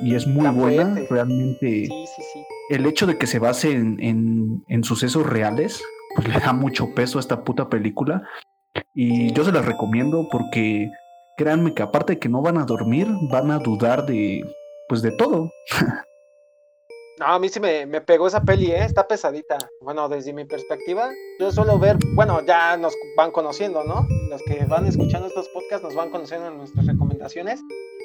[0.03, 1.87] y, es muy buena, realmente.
[1.87, 5.83] Sí, sí, sí el hecho de que se base en, en, sucesos reales,
[6.15, 8.23] pues le da mucho peso a esta puta película.
[8.95, 10.91] Y yo se las recomiendo porque
[11.37, 14.43] créanme que aparte de que no van a dormir, van a dudar de,
[14.89, 15.51] pues de todo.
[17.19, 18.85] No, a mí sí me, me, pegó esa peli, ¿eh?
[18.85, 19.59] está pesadita.
[19.81, 21.11] Bueno, desde mi perspectiva,
[21.41, 24.07] yo suelo ver, bueno, ya nos van conociendo, ¿no?
[24.31, 27.61] Los que van escuchando estos podcasts nos van conociendo en nuestras recomendaciones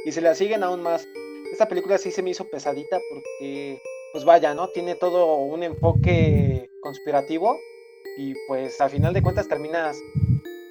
[0.06, 1.08] y se la siguen aún más.
[1.52, 3.80] Esta película sí se me hizo pesadita porque,
[4.14, 4.70] pues vaya, ¿no?
[4.70, 7.60] Tiene todo un enfoque conspirativo
[8.18, 9.96] y pues al final de cuentas terminas,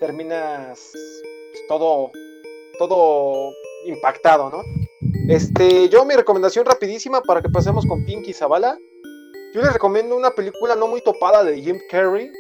[0.01, 0.91] terminas
[1.53, 2.11] pues, todo,
[2.79, 3.53] todo
[3.87, 4.63] impactado, ¿no?
[5.29, 8.77] Este, yo mi recomendación rapidísima para que pasemos con Pinky Zavala.
[9.55, 12.31] Yo les recomiendo una película no muy topada de Jim Carrey,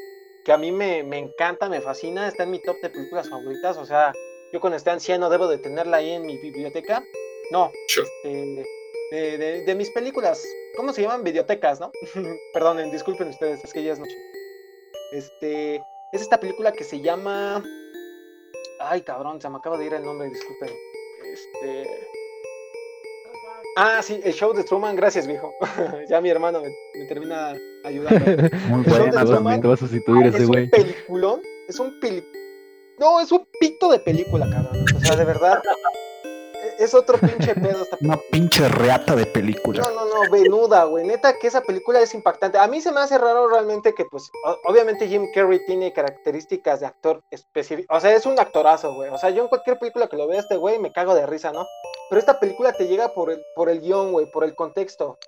[0.45, 3.85] que a mí me, encanta, me fascina, está en mi top de películas favoritas, o
[3.85, 4.13] sea,
[4.53, 7.05] yo con este anciano debo de tenerla ahí en mi biblioteca.
[7.51, 7.71] No,
[8.25, 10.43] este, de, mis películas,
[10.77, 11.23] ¿cómo se llaman?
[11.23, 11.93] Bibliotecas, ¿no?
[12.55, 14.17] Perdonen, disculpen ustedes, es que ya es noche.
[15.13, 15.77] Este,
[16.13, 17.63] es esta película que se llama...
[18.81, 20.71] Ay, cabrón, se me acaba de ir el nombre, disculpen.
[21.25, 22.22] Este...
[23.77, 25.55] Ah, sí, el show de Truman, gracias, viejo.
[26.09, 27.55] ya mi hermano me, termina
[27.85, 28.43] ayudando.
[28.69, 30.65] Muy bueno, vas a sustituir ese güey.
[30.65, 31.99] Es un peliculón, es un
[32.99, 34.85] No, es un pito de película, cabrón.
[34.95, 35.63] O sea, de verdad.
[36.79, 39.83] Es otro pinche pedo esta Una pinche reata de película.
[39.83, 41.07] No, no, no, venuda, güey.
[41.07, 42.59] Neta que esa película es impactante.
[42.59, 44.31] A mí se me hace raro realmente que, pues,
[44.65, 47.95] obviamente Jim Carrey tiene características de actor específico.
[47.95, 49.11] O sea, es un actorazo, güey.
[49.11, 51.53] O sea, yo en cualquier película que lo vea este güey me cago de risa,
[51.53, 51.67] ¿no?
[52.09, 55.19] Pero esta película te llega por el, por el guion, güey, por el contexto.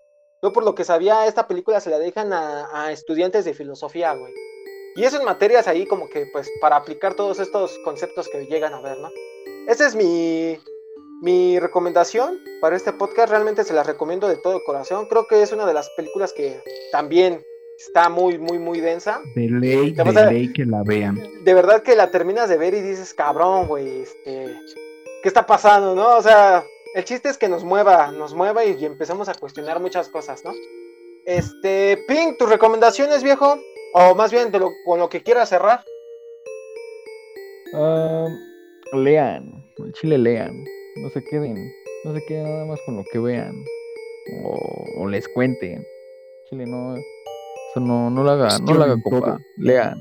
[0.43, 4.33] Yo por lo que sabía, esta película se la dejan a, estudiantes de filosofía, güey.
[4.97, 8.75] Y eso en materias ahí como que, pues, para aplicar todos estos conceptos que llegan
[8.75, 9.11] a ver, ¿no?
[9.67, 10.59] Esa es mi,
[11.23, 13.31] mi recomendación para este podcast.
[13.31, 15.07] Realmente se la recomiendo de todo corazón.
[15.07, 16.61] Creo que es una de las películas que
[16.93, 17.43] también
[17.79, 19.21] está muy, muy, muy densa.
[19.35, 21.21] De ley, de ley que la vean.
[21.45, 24.55] De verdad que la terminas de ver y dices, cabrón, güey, este...
[25.23, 26.19] ¿Qué está pasando, no?
[26.19, 26.63] O sea,
[26.95, 30.53] el chiste es que nos mueva, nos mueva y, empezamos a cuestionar muchas cosas, ¿no?
[31.25, 33.59] Este, Pink, tus recomendaciones, viejo,
[33.95, 35.83] o más bien de lo, con lo que quieras cerrar.
[37.75, 38.29] Ah,
[38.93, 40.65] lean, el chile lean,
[40.97, 41.57] no se queden,
[42.05, 43.65] no se queden nada más con lo que vean
[44.43, 45.85] o, les cuenten.
[46.49, 49.99] Chile no, eso no, no lo haga, no lo haga copa, lean.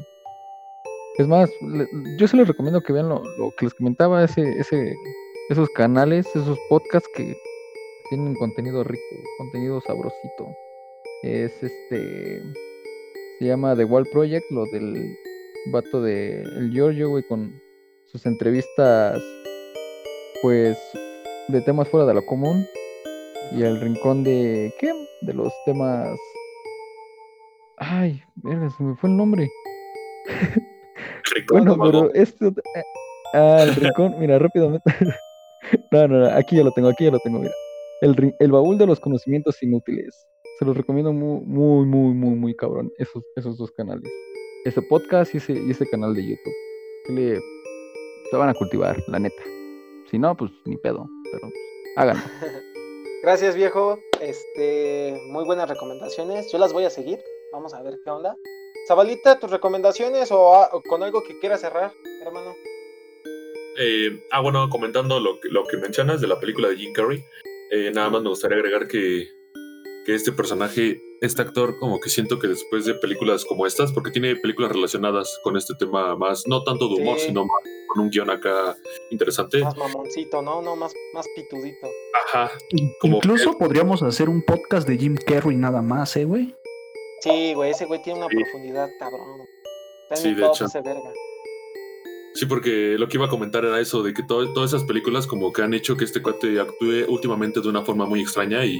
[1.17, 1.49] Es más,
[2.17, 4.95] yo se les recomiendo que vean lo, lo que les comentaba ese, ese
[5.49, 7.35] esos canales, esos podcasts que
[8.09, 9.03] tienen contenido rico,
[9.37, 10.47] contenido sabrosito.
[11.23, 12.41] Es este.
[13.39, 15.17] Se llama The Wall Project, lo del
[15.71, 17.61] vato de el Giorgio, güey, con
[18.05, 19.21] sus entrevistas,
[20.43, 20.77] pues,
[21.47, 22.67] de temas fuera de lo común.
[23.53, 24.73] Y el rincón de.
[24.79, 24.93] ¿Qué?
[25.21, 26.19] De los temas.
[27.77, 29.49] Ay, verga, se me fue el nombre.
[31.49, 32.47] bueno, pero esto.
[32.47, 32.83] Eh,
[33.33, 34.83] ah, el rincón, mira, rápidamente.
[35.91, 37.53] No, no, aquí ya lo tengo, aquí ya lo tengo, mira.
[38.01, 40.27] El, el baúl de los conocimientos inútiles.
[40.59, 44.11] Se los recomiendo muy, muy, muy, muy, muy cabrón, esos, esos dos canales.
[44.65, 46.53] Ese podcast y ese, y ese canal de YouTube.
[47.15, 47.39] le,
[48.29, 49.41] se van a cultivar, la neta.
[50.13, 51.51] Si no, pues ni pedo, pero
[51.95, 52.21] háganlo.
[53.23, 53.97] Gracias, viejo.
[54.21, 56.51] Este, muy buenas recomendaciones.
[56.51, 57.17] Yo las voy a seguir.
[57.51, 58.37] Vamos a ver qué onda.
[58.87, 60.37] Zabalita, tus recomendaciones o,
[60.71, 61.93] o con algo que quieras cerrar,
[62.23, 62.53] hermano.
[63.79, 67.25] Eh, ah, bueno, comentando lo que, lo que mencionas de la película de Jim Carrey,
[67.71, 69.29] eh, nada más me gustaría agregar que,
[70.05, 74.11] que este personaje, este actor, como que siento que después de películas como estas, porque
[74.11, 78.09] tiene películas relacionadas con este tema más, no tanto de humor, sino más con un
[78.09, 78.75] guion acá
[79.11, 79.61] interesante.
[79.61, 80.61] Más mamoncito, ¿no?
[80.61, 81.87] No, más, más pitudito.
[82.25, 82.51] Ajá.
[83.01, 86.55] Incluso podríamos hacer un podcast de Jim Carrey nada más, ¿eh, güey?
[87.21, 89.47] Sí, güey, ese güey tiene una profundidad cabrón.
[90.13, 90.67] sí, de hecho.
[90.83, 91.13] verga.
[92.33, 95.53] Sí, porque lo que iba a comentar era eso, de que todas esas películas como
[95.53, 98.79] que han hecho que este cuate actúe últimamente de una forma muy extraña y,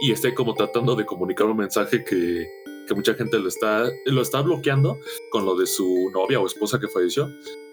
[0.00, 2.46] y esté como tratando de comunicar un mensaje que,
[2.86, 4.98] que, mucha gente lo está, lo está bloqueando
[5.30, 7.28] con lo de su novia o esposa que falleció.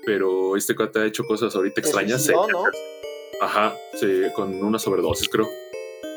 [0.05, 2.30] Pero este cuate ha hecho cosas ahorita extrañas.
[2.30, 2.63] No, ¿no?
[3.41, 5.47] Ajá, sí, con una sobredosis, creo.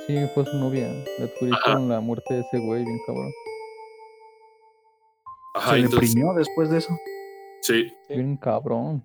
[0.07, 0.89] Sí, fue su novia.
[1.19, 1.31] Le
[1.65, 3.33] con la muerte de ese güey, bien cabrón.
[5.55, 6.91] Ajá, ¿Se deprimió después de eso?
[7.63, 7.91] Sí.
[8.09, 9.03] Bien cabrón.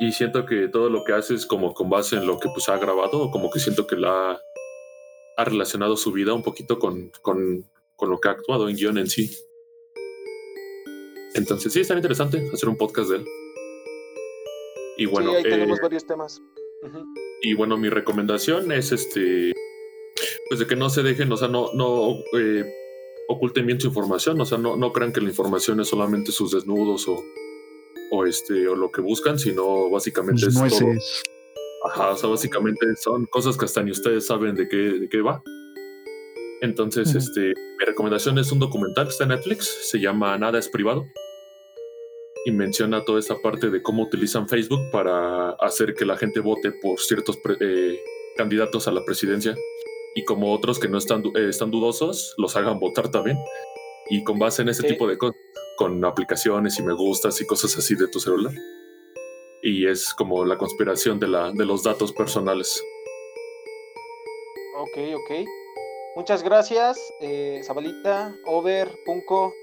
[0.00, 2.68] Y siento que todo lo que hace es como con base en lo que pues
[2.68, 4.36] ha grabado, como que siento que la
[5.36, 7.64] ha, relacionado su vida un poquito con, con,
[7.96, 9.30] con, lo que ha actuado en guion en sí.
[11.34, 13.24] Entonces sí, está interesante hacer un podcast de él.
[14.96, 16.40] Y bueno, sí, ahí tenemos eh, varios temas.
[17.42, 19.52] Y bueno, mi recomendación es este
[20.48, 22.64] pues de que no se dejen, o sea, no, no eh,
[23.28, 26.52] oculten bien su información, o sea, no, no crean que la información es solamente sus
[26.52, 27.22] desnudos o,
[28.10, 30.92] o este o lo que buscan, sino básicamente es todo.
[31.84, 35.20] Ajá, o sea, básicamente son cosas que hasta ni ustedes saben de qué, de qué
[35.20, 35.42] va.
[36.62, 40.68] Entonces, este, mi recomendación es un documental que está en Netflix, se llama Nada es
[40.68, 41.04] privado
[42.46, 46.72] y menciona toda esa parte de cómo utilizan Facebook para hacer que la gente vote
[46.82, 47.98] por ciertos eh,
[48.36, 49.54] candidatos a la presidencia
[50.14, 53.38] y como otros que no están, eh, están dudosos los hagan votar también.
[54.10, 55.36] Y con base en ese tipo de cosas,
[55.76, 58.52] con aplicaciones y me gustas y cosas así de tu celular.
[59.66, 62.84] Y es como la conspiración de, la, de los datos personales.
[64.76, 65.48] Ok, ok.
[66.16, 69.54] Muchas gracias, eh, Zabalita, Over, Punco.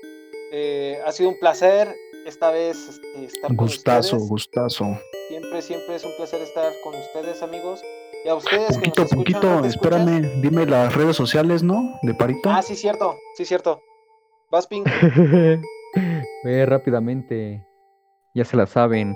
[0.51, 1.95] Eh, ha sido un placer
[2.25, 4.29] esta vez este, estar gustazo, con ustedes.
[4.29, 4.85] Gustazo,
[5.29, 7.79] Siempre, siempre es un placer estar con ustedes, amigos.
[8.25, 11.99] Y a ustedes poquito, que poquito, espérame, dime las redes sociales, ¿no?
[12.01, 12.49] De Parito.
[12.49, 13.81] Ah, sí, cierto, sí, cierto.
[14.49, 14.87] Vas, Pink.
[16.43, 17.63] Ve rápidamente.
[18.33, 19.15] Ya se la saben.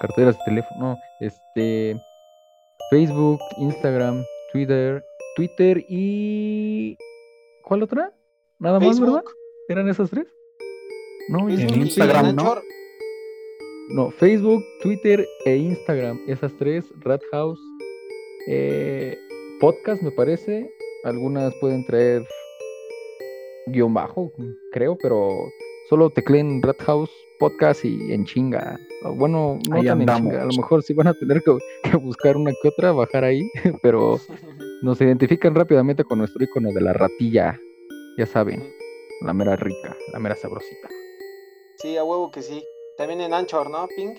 [0.00, 0.96] Carteras de teléfono.
[1.20, 1.96] Este.
[2.90, 5.04] Facebook, Instagram, Twitter,
[5.36, 6.96] Twitter y.
[7.64, 8.12] ¿Cuál otra?
[8.58, 9.22] Nada más, ¿verdad?
[9.68, 10.26] ¿Eran esas tres?
[11.28, 12.56] No, en Instagram, ¿no?
[13.90, 16.20] No, Facebook, Twitter e Instagram.
[16.26, 17.60] Esas tres, Rat House.
[18.48, 19.16] Eh,
[19.60, 20.70] podcast, me parece.
[21.04, 22.26] Algunas pueden traer
[23.66, 24.32] guion bajo,
[24.72, 25.48] creo, pero
[25.88, 28.78] solo tecleen Rat House Podcast y en chinga.
[29.14, 30.42] Bueno, no tan en chinga.
[30.42, 33.48] A lo mejor sí van a tener que, que, buscar una que otra, bajar ahí,
[33.82, 34.18] pero
[34.82, 37.58] nos identifican rápidamente con nuestro icono de la ratilla.
[38.18, 38.62] Ya saben,
[39.22, 40.88] la mera rica, la mera sabrosita.
[41.78, 42.62] Sí, a huevo que sí.
[42.96, 44.18] También en Anchor, ¿no, Pink?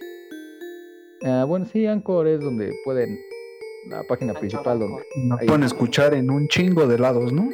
[1.23, 3.19] Ah, bueno, sí, Anchor es donde pueden,
[3.89, 5.03] la página principal donde...
[5.25, 7.49] Nos pueden escuchar en un chingo de lados, ¿no?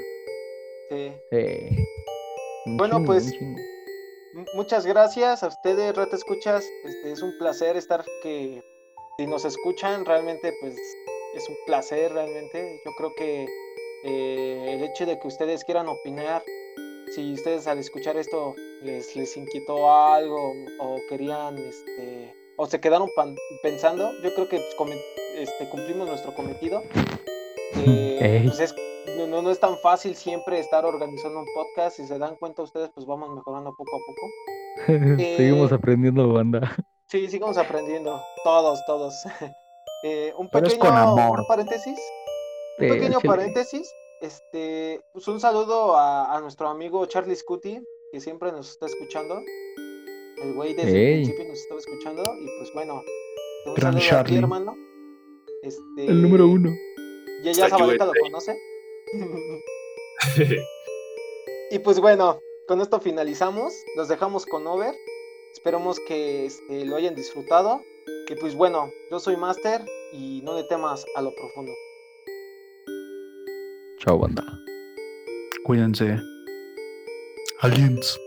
[0.90, 1.12] Sí.
[1.32, 1.86] sí.
[2.68, 3.34] Bueno, chingo, pues
[4.56, 6.66] muchas gracias a ustedes, Rata Escuchas.
[6.84, 8.62] Este, es un placer estar que
[9.18, 10.76] si nos escuchan, realmente pues
[11.34, 12.82] es un placer realmente.
[12.86, 13.48] Yo creo que
[14.04, 16.44] eh, el hecho de que ustedes quieran opinar
[17.14, 23.10] si ustedes al escuchar esto les, les inquietó algo o querían, este, o se quedaron
[23.62, 24.92] pensando, yo creo que pues,
[25.36, 26.84] este, cumplimos nuestro cometido.
[27.78, 28.74] Eh, pues es,
[29.28, 31.98] no, no, es tan fácil siempre estar organizando un podcast.
[31.98, 34.88] Si se dan cuenta ustedes, pues vamos mejorando poco a poco.
[35.38, 36.76] seguimos eh, aprendiendo, banda.
[37.08, 38.22] Sí, seguimos aprendiendo.
[38.44, 39.14] Todos, todos.
[40.04, 40.78] Eh, un pequeño
[41.48, 41.98] paréntesis.
[42.78, 43.92] Un pequeño paréntesis.
[44.22, 47.82] Este, pues un saludo a, nuestro amigo Charlie Scuti,
[48.12, 49.42] que siempre nos está escuchando.
[50.44, 52.22] El güey desde el principio nos estaba escuchando.
[52.22, 53.02] Y pues bueno,
[53.66, 54.38] un Gran Charlie.
[54.38, 54.76] hermano.
[55.64, 56.72] Este, el número uno.
[57.44, 58.56] Y ella Zabaleta lo conoce.
[61.72, 63.74] y pues bueno, con esto finalizamos.
[63.96, 64.96] Los dejamos con Over.
[65.54, 67.82] Esperamos que este, lo hayan disfrutado.
[68.28, 71.72] Y pues bueno, yo soy Master y no le temas a lo profundo.
[74.00, 74.44] Chao, banda.
[75.64, 76.20] Cuídense.
[77.60, 78.20] Aliens.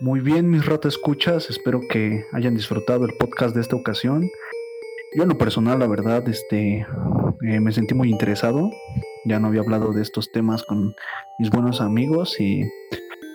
[0.00, 1.50] Muy bien, mis ratas escuchas.
[1.50, 4.30] Espero que hayan disfrutado el podcast de esta ocasión.
[5.12, 6.86] Yo en lo personal, la verdad, este,
[7.42, 8.70] eh, me sentí muy interesado.
[9.24, 10.94] Ya no había hablado de estos temas con
[11.38, 12.62] mis buenos amigos y,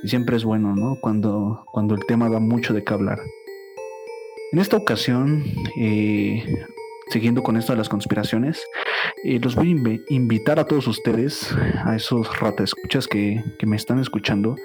[0.05, 0.97] siempre es bueno, ¿no?
[1.01, 3.19] Cuando, cuando el tema da mucho de qué hablar.
[4.51, 5.43] En esta ocasión,
[5.81, 6.43] eh,
[7.09, 8.63] siguiendo con esto de las conspiraciones,
[9.23, 11.53] eh, los voy a invitar a todos ustedes,
[11.83, 14.55] a esos ratas escuchas que, me están escuchando,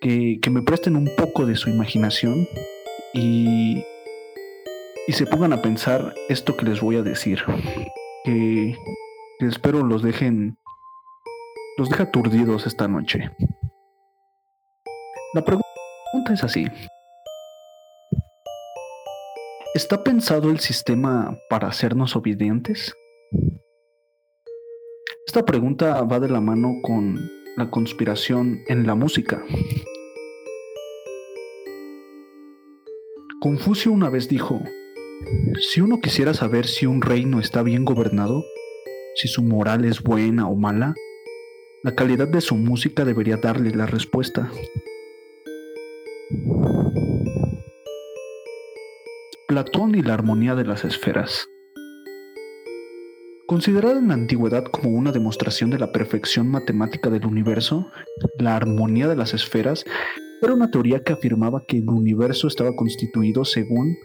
[0.00, 2.46] que, me presten un poco de su imaginación
[3.14, 3.82] y,
[5.06, 7.42] y se pongan a pensar esto que les voy a decir.
[8.24, 8.76] Que,
[9.40, 10.56] espero los dejen,
[11.76, 13.30] los deje aturdidos esta noche.
[15.34, 16.66] La pregunta es así.
[19.74, 22.94] ¿Está pensado el sistema para hacernos obedientes?
[25.26, 27.18] Esta pregunta va de la mano con
[27.56, 29.42] la conspiración en la música.
[33.40, 34.60] Confucio una vez dijo,
[35.60, 38.44] si uno quisiera saber si un reino está bien gobernado,
[39.14, 40.94] si su moral es buena o mala,
[41.82, 44.50] la calidad de su música debería darle la respuesta.
[49.46, 51.48] Platón y la armonía de las esferas.
[53.46, 57.86] Considerada en la antigüedad como una demostración de la perfección matemática del universo,
[58.38, 59.84] la armonía de las esferas
[60.42, 63.96] era una teoría que afirmaba que el universo estaba constituido según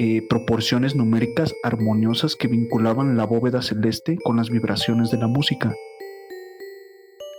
[0.00, 5.74] eh, proporciones numéricas armoniosas que vinculaban la bóveda celeste con las vibraciones de la música.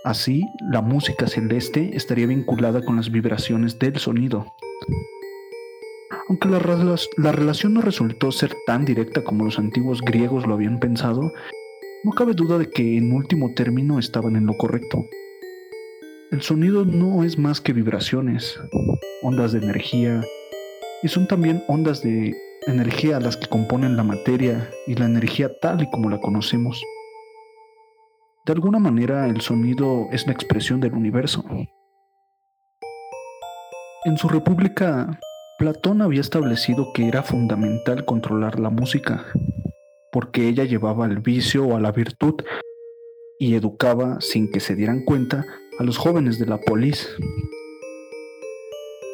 [0.04, 4.44] Así, la música celeste estaría vinculada con las vibraciones del sonido.
[6.28, 6.58] Aunque la,
[7.16, 11.32] la, relación no resultó ser tan directa como los antiguos griegos lo habían pensado,
[12.04, 15.06] no cabe duda de que en último término estaban en lo correcto.
[16.30, 18.60] El sonido no es más que vibraciones,
[19.22, 20.22] ondas de energía,
[21.02, 22.34] y son también ondas de
[22.66, 26.82] energía las que componen la materia y la energía tal y como la conocemos.
[28.46, 31.44] De alguna manera el sonido es la expresión del universo.
[34.04, 35.20] En su república,
[35.58, 39.26] Platón había establecido que era fundamental controlar la música,
[40.10, 42.42] porque ella llevaba al vicio o a la virtud
[43.38, 45.44] y educaba sin que se dieran cuenta
[45.78, 47.08] a los jóvenes de la polis.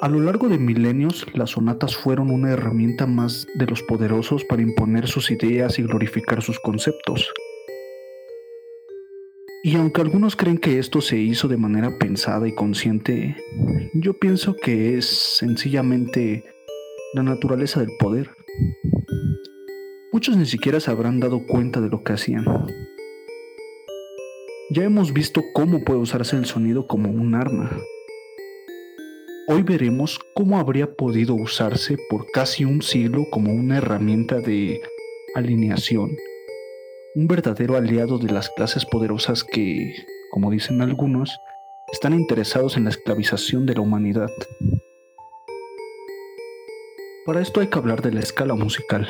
[0.02, 4.60] A lo largo de milenios, las sonatas fueron una herramienta más de los poderosos para
[4.60, 7.32] imponer sus ideas y glorificar sus conceptos.
[9.64, 13.36] Y aunque algunos creen que esto se hizo de manera pensada y consciente,
[13.94, 16.44] yo pienso que es sencillamente
[17.14, 18.28] la naturaleza del poder.
[20.12, 22.44] Muchos ni siquiera se habrán dado cuenta de lo que hacían.
[24.68, 27.70] Ya hemos visto cómo puede usarse el sonido como un arma.
[29.48, 34.80] Hoy veremos cómo habría podido usarse por casi un siglo como una herramienta de
[35.34, 36.16] alineación
[37.16, 39.94] un verdadero aliado de las clases poderosas que,
[40.30, 41.40] como dicen algunos,
[41.90, 44.28] están interesados en la esclavización de la humanidad.
[47.24, 49.08] Para esto hay que hablar de la escala musical.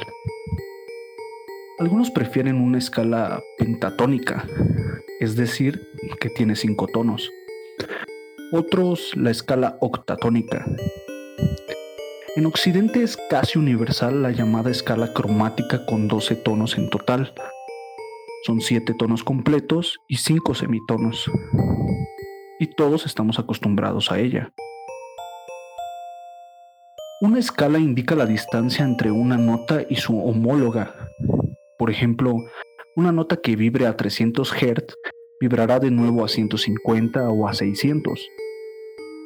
[1.80, 4.46] Algunos prefieren una escala pentatónica,
[5.18, 5.88] es decir,
[6.20, 7.28] que tiene cinco tonos.
[8.52, 10.64] Otros la escala octatónica.
[12.36, 17.32] En Occidente es casi universal la llamada escala cromática con 12 tonos en total,
[18.46, 21.28] son siete tonos completos y cinco semitonos.
[22.60, 24.52] Y todos estamos acostumbrados a ella.
[27.20, 30.94] Una escala indica la distancia entre una nota y su homóloga.
[31.76, 32.36] Por ejemplo,
[32.94, 34.94] una nota que vibre a 300 Hz
[35.40, 38.30] vibrará de nuevo a 150 o a 600,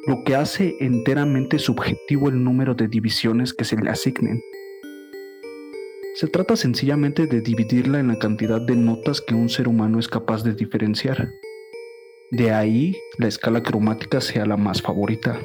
[0.07, 4.41] lo que hace enteramente subjetivo el número de divisiones que se le asignen.
[6.15, 10.07] Se trata sencillamente de dividirla en la cantidad de notas que un ser humano es
[10.07, 11.29] capaz de diferenciar.
[12.31, 15.39] De ahí la escala cromática sea la más favorita.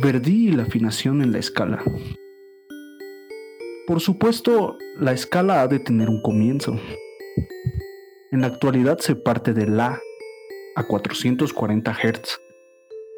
[0.00, 1.82] Verdi y la afinación en la escala.
[3.88, 6.78] Por supuesto, la escala ha de tener un comienzo.
[8.30, 9.98] En la actualidad se parte de La
[10.76, 12.38] a 440 Hz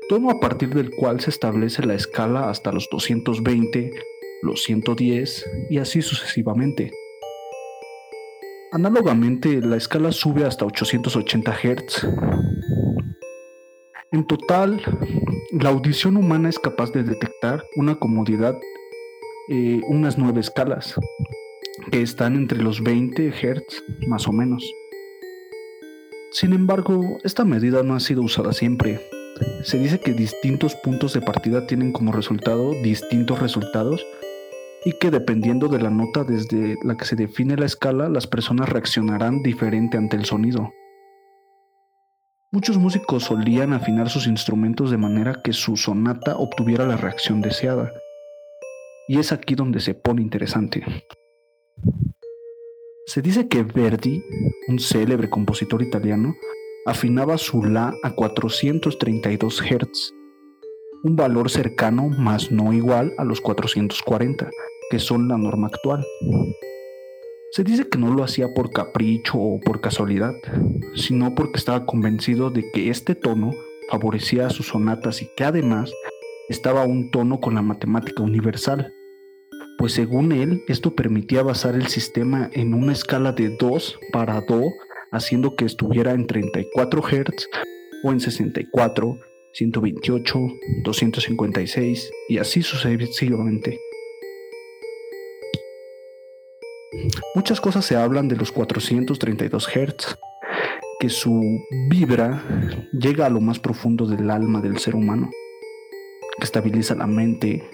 [0.08, 3.90] tono a partir del cual se establece la escala hasta los 220,
[4.42, 6.92] los 110 y así sucesivamente.
[8.70, 12.08] Análogamente, la escala sube hasta 880 Hz.
[14.12, 14.80] En total,
[15.50, 18.56] la audición humana es capaz de detectar una comodidad,
[19.50, 20.94] eh, unas nueve escalas,
[21.90, 24.64] que están entre los 20 Hz más o menos.
[26.32, 29.00] Sin embargo, esta medida no ha sido usada siempre,
[29.62, 34.04] se dice que distintos puntos de partida tienen como resultado distintos resultados
[34.84, 38.68] y que dependiendo de la nota desde la que se define la escala, las personas
[38.68, 40.72] reaccionarán diferente ante el sonido.
[42.52, 47.92] Muchos músicos solían afinar sus instrumentos de manera que su sonata obtuviera la reacción deseada.
[49.10, 50.84] Y es aquí donde se pone interesante.
[53.06, 54.22] Se dice que Verdi,
[54.68, 56.36] un célebre compositor italiano,
[56.86, 60.14] afinaba su La a 432 Hz,
[61.02, 64.48] un valor cercano más no igual a los 440,
[64.92, 66.06] que son la norma actual.
[67.50, 70.34] Se dice que no lo hacía por capricho o por casualidad,
[70.94, 73.50] sino porque estaba convencido de que este tono
[73.90, 75.92] favorecía a sus sonatas y que además
[76.48, 78.94] estaba un tono con la matemática universal,
[79.80, 84.62] pues según él esto permitía basar el sistema en una escala de 2 para Do
[85.10, 87.48] haciendo que estuviera en 34 Hz
[88.04, 89.18] o en 64,
[89.54, 90.38] 128,
[90.84, 93.80] 256 y así sucesivamente.
[97.34, 100.18] Muchas cosas se hablan de los 432 Hz,
[101.00, 101.40] que su
[101.88, 102.44] vibra
[102.92, 105.30] llega a lo más profundo del alma del ser humano,
[106.38, 107.64] que estabiliza la mente,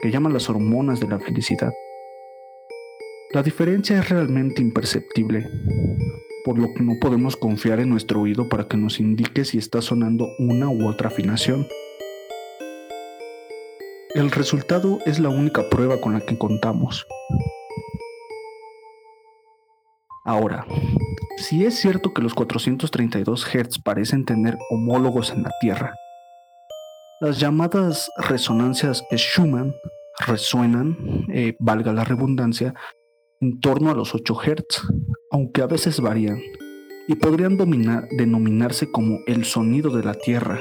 [0.00, 1.72] que llama las hormonas de la felicidad.
[3.32, 5.46] La diferencia es realmente imperceptible,
[6.44, 9.82] por lo que no podemos confiar en nuestro oído para que nos indique si está
[9.82, 11.66] sonando una u otra afinación.
[14.14, 17.06] El resultado es la única prueba con la que contamos.
[20.24, 20.66] Ahora,
[21.36, 25.94] si es cierto que los 432 Hz parecen tener homólogos en la Tierra,
[27.20, 29.74] las llamadas resonancias Schumann
[30.26, 32.74] resuenan, eh, valga la redundancia,
[33.40, 34.82] en torno a los 8 Hz,
[35.30, 36.40] aunque a veces varían,
[37.08, 40.60] y podrían denominarse como el sonido de la Tierra,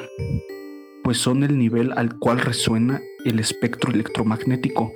[1.04, 4.92] pues son el nivel al cual resuena el espectro electromagnético.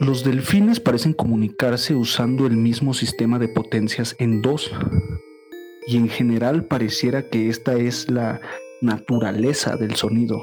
[0.00, 4.70] Los delfines parecen comunicarse usando el mismo sistema de potencias en dos,
[5.86, 8.40] y en general pareciera que esta es la
[8.80, 10.42] naturaleza del sonido.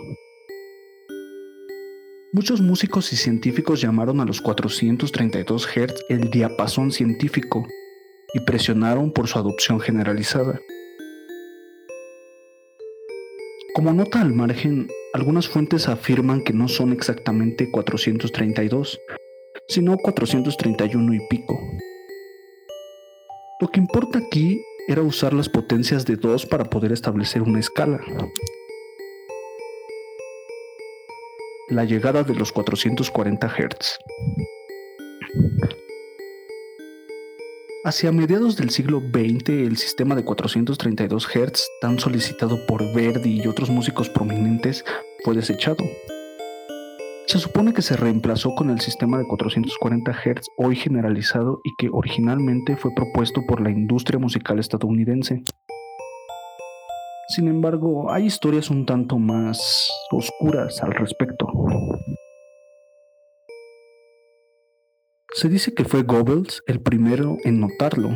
[2.34, 7.66] Muchos músicos y científicos llamaron a los 432 Hz el diapasón científico
[8.34, 10.60] y presionaron por su adopción generalizada.
[13.74, 19.00] Como nota al margen, algunas fuentes afirman que no son exactamente 432,
[19.68, 21.60] sino 431 y pico.
[23.60, 28.00] Lo que importa aquí era usar las potencias de 2 para poder establecer una escala.
[31.68, 34.00] La llegada de los 440 Hz.
[37.84, 43.48] Hacia mediados del siglo XX, el sistema de 432 Hz, tan solicitado por Verdi y
[43.48, 44.86] otros músicos prominentes,
[45.24, 45.84] fue desechado.
[47.38, 51.88] Se supone que se reemplazó con el sistema de 440 Hz hoy generalizado y que
[51.94, 55.44] originalmente fue propuesto por la industria musical estadounidense.
[57.28, 61.46] Sin embargo, hay historias un tanto más oscuras al respecto.
[65.36, 68.10] Se dice que fue Goebbels el primero en notarlo,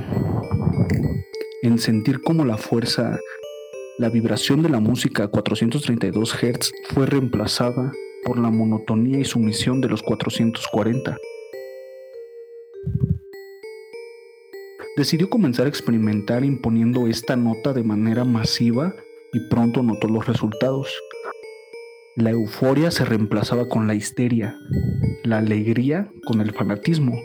[1.62, 3.20] en sentir cómo la fuerza,
[4.00, 7.92] la vibración de la música a 432 Hz fue reemplazada
[8.24, 11.18] por la monotonía y sumisión de los 440.
[14.98, 18.94] Decidió comenzar a experimentar imponiendo esta nota de manera masiva
[19.34, 20.94] y pronto notó los resultados.
[22.16, 24.56] La euforia se reemplazaba con la histeria,
[25.24, 27.22] la alegría con el fanatismo.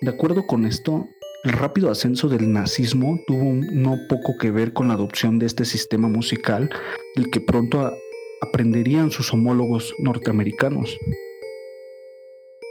[0.00, 1.06] De acuerdo con esto,
[1.44, 5.66] el rápido ascenso del nazismo tuvo no poco que ver con la adopción de este
[5.66, 6.70] sistema musical,
[7.14, 7.92] del que pronto
[8.40, 10.98] aprenderían sus homólogos norteamericanos.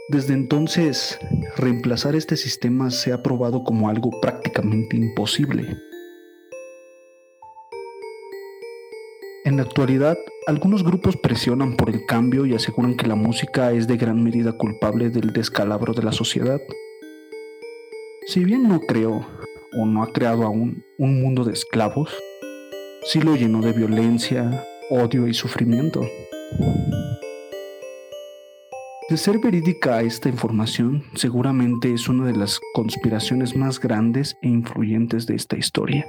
[0.08, 1.18] Desde entonces,
[1.56, 5.68] reemplazar este sistema se ha probado como algo prácticamente imposible.
[9.44, 13.86] En la actualidad, algunos grupos presionan por el cambio y aseguran que la música es
[13.86, 16.60] de gran medida culpable del descalabro de la sociedad.
[18.26, 19.26] Si bien no creo
[19.78, 22.10] o no ha creado aún un mundo de esclavos,
[23.04, 26.02] sí lo llenó de violencia, odio y sufrimiento.
[29.08, 35.26] De ser verídica esta información, seguramente es una de las conspiraciones más grandes e influyentes
[35.26, 36.06] de esta historia.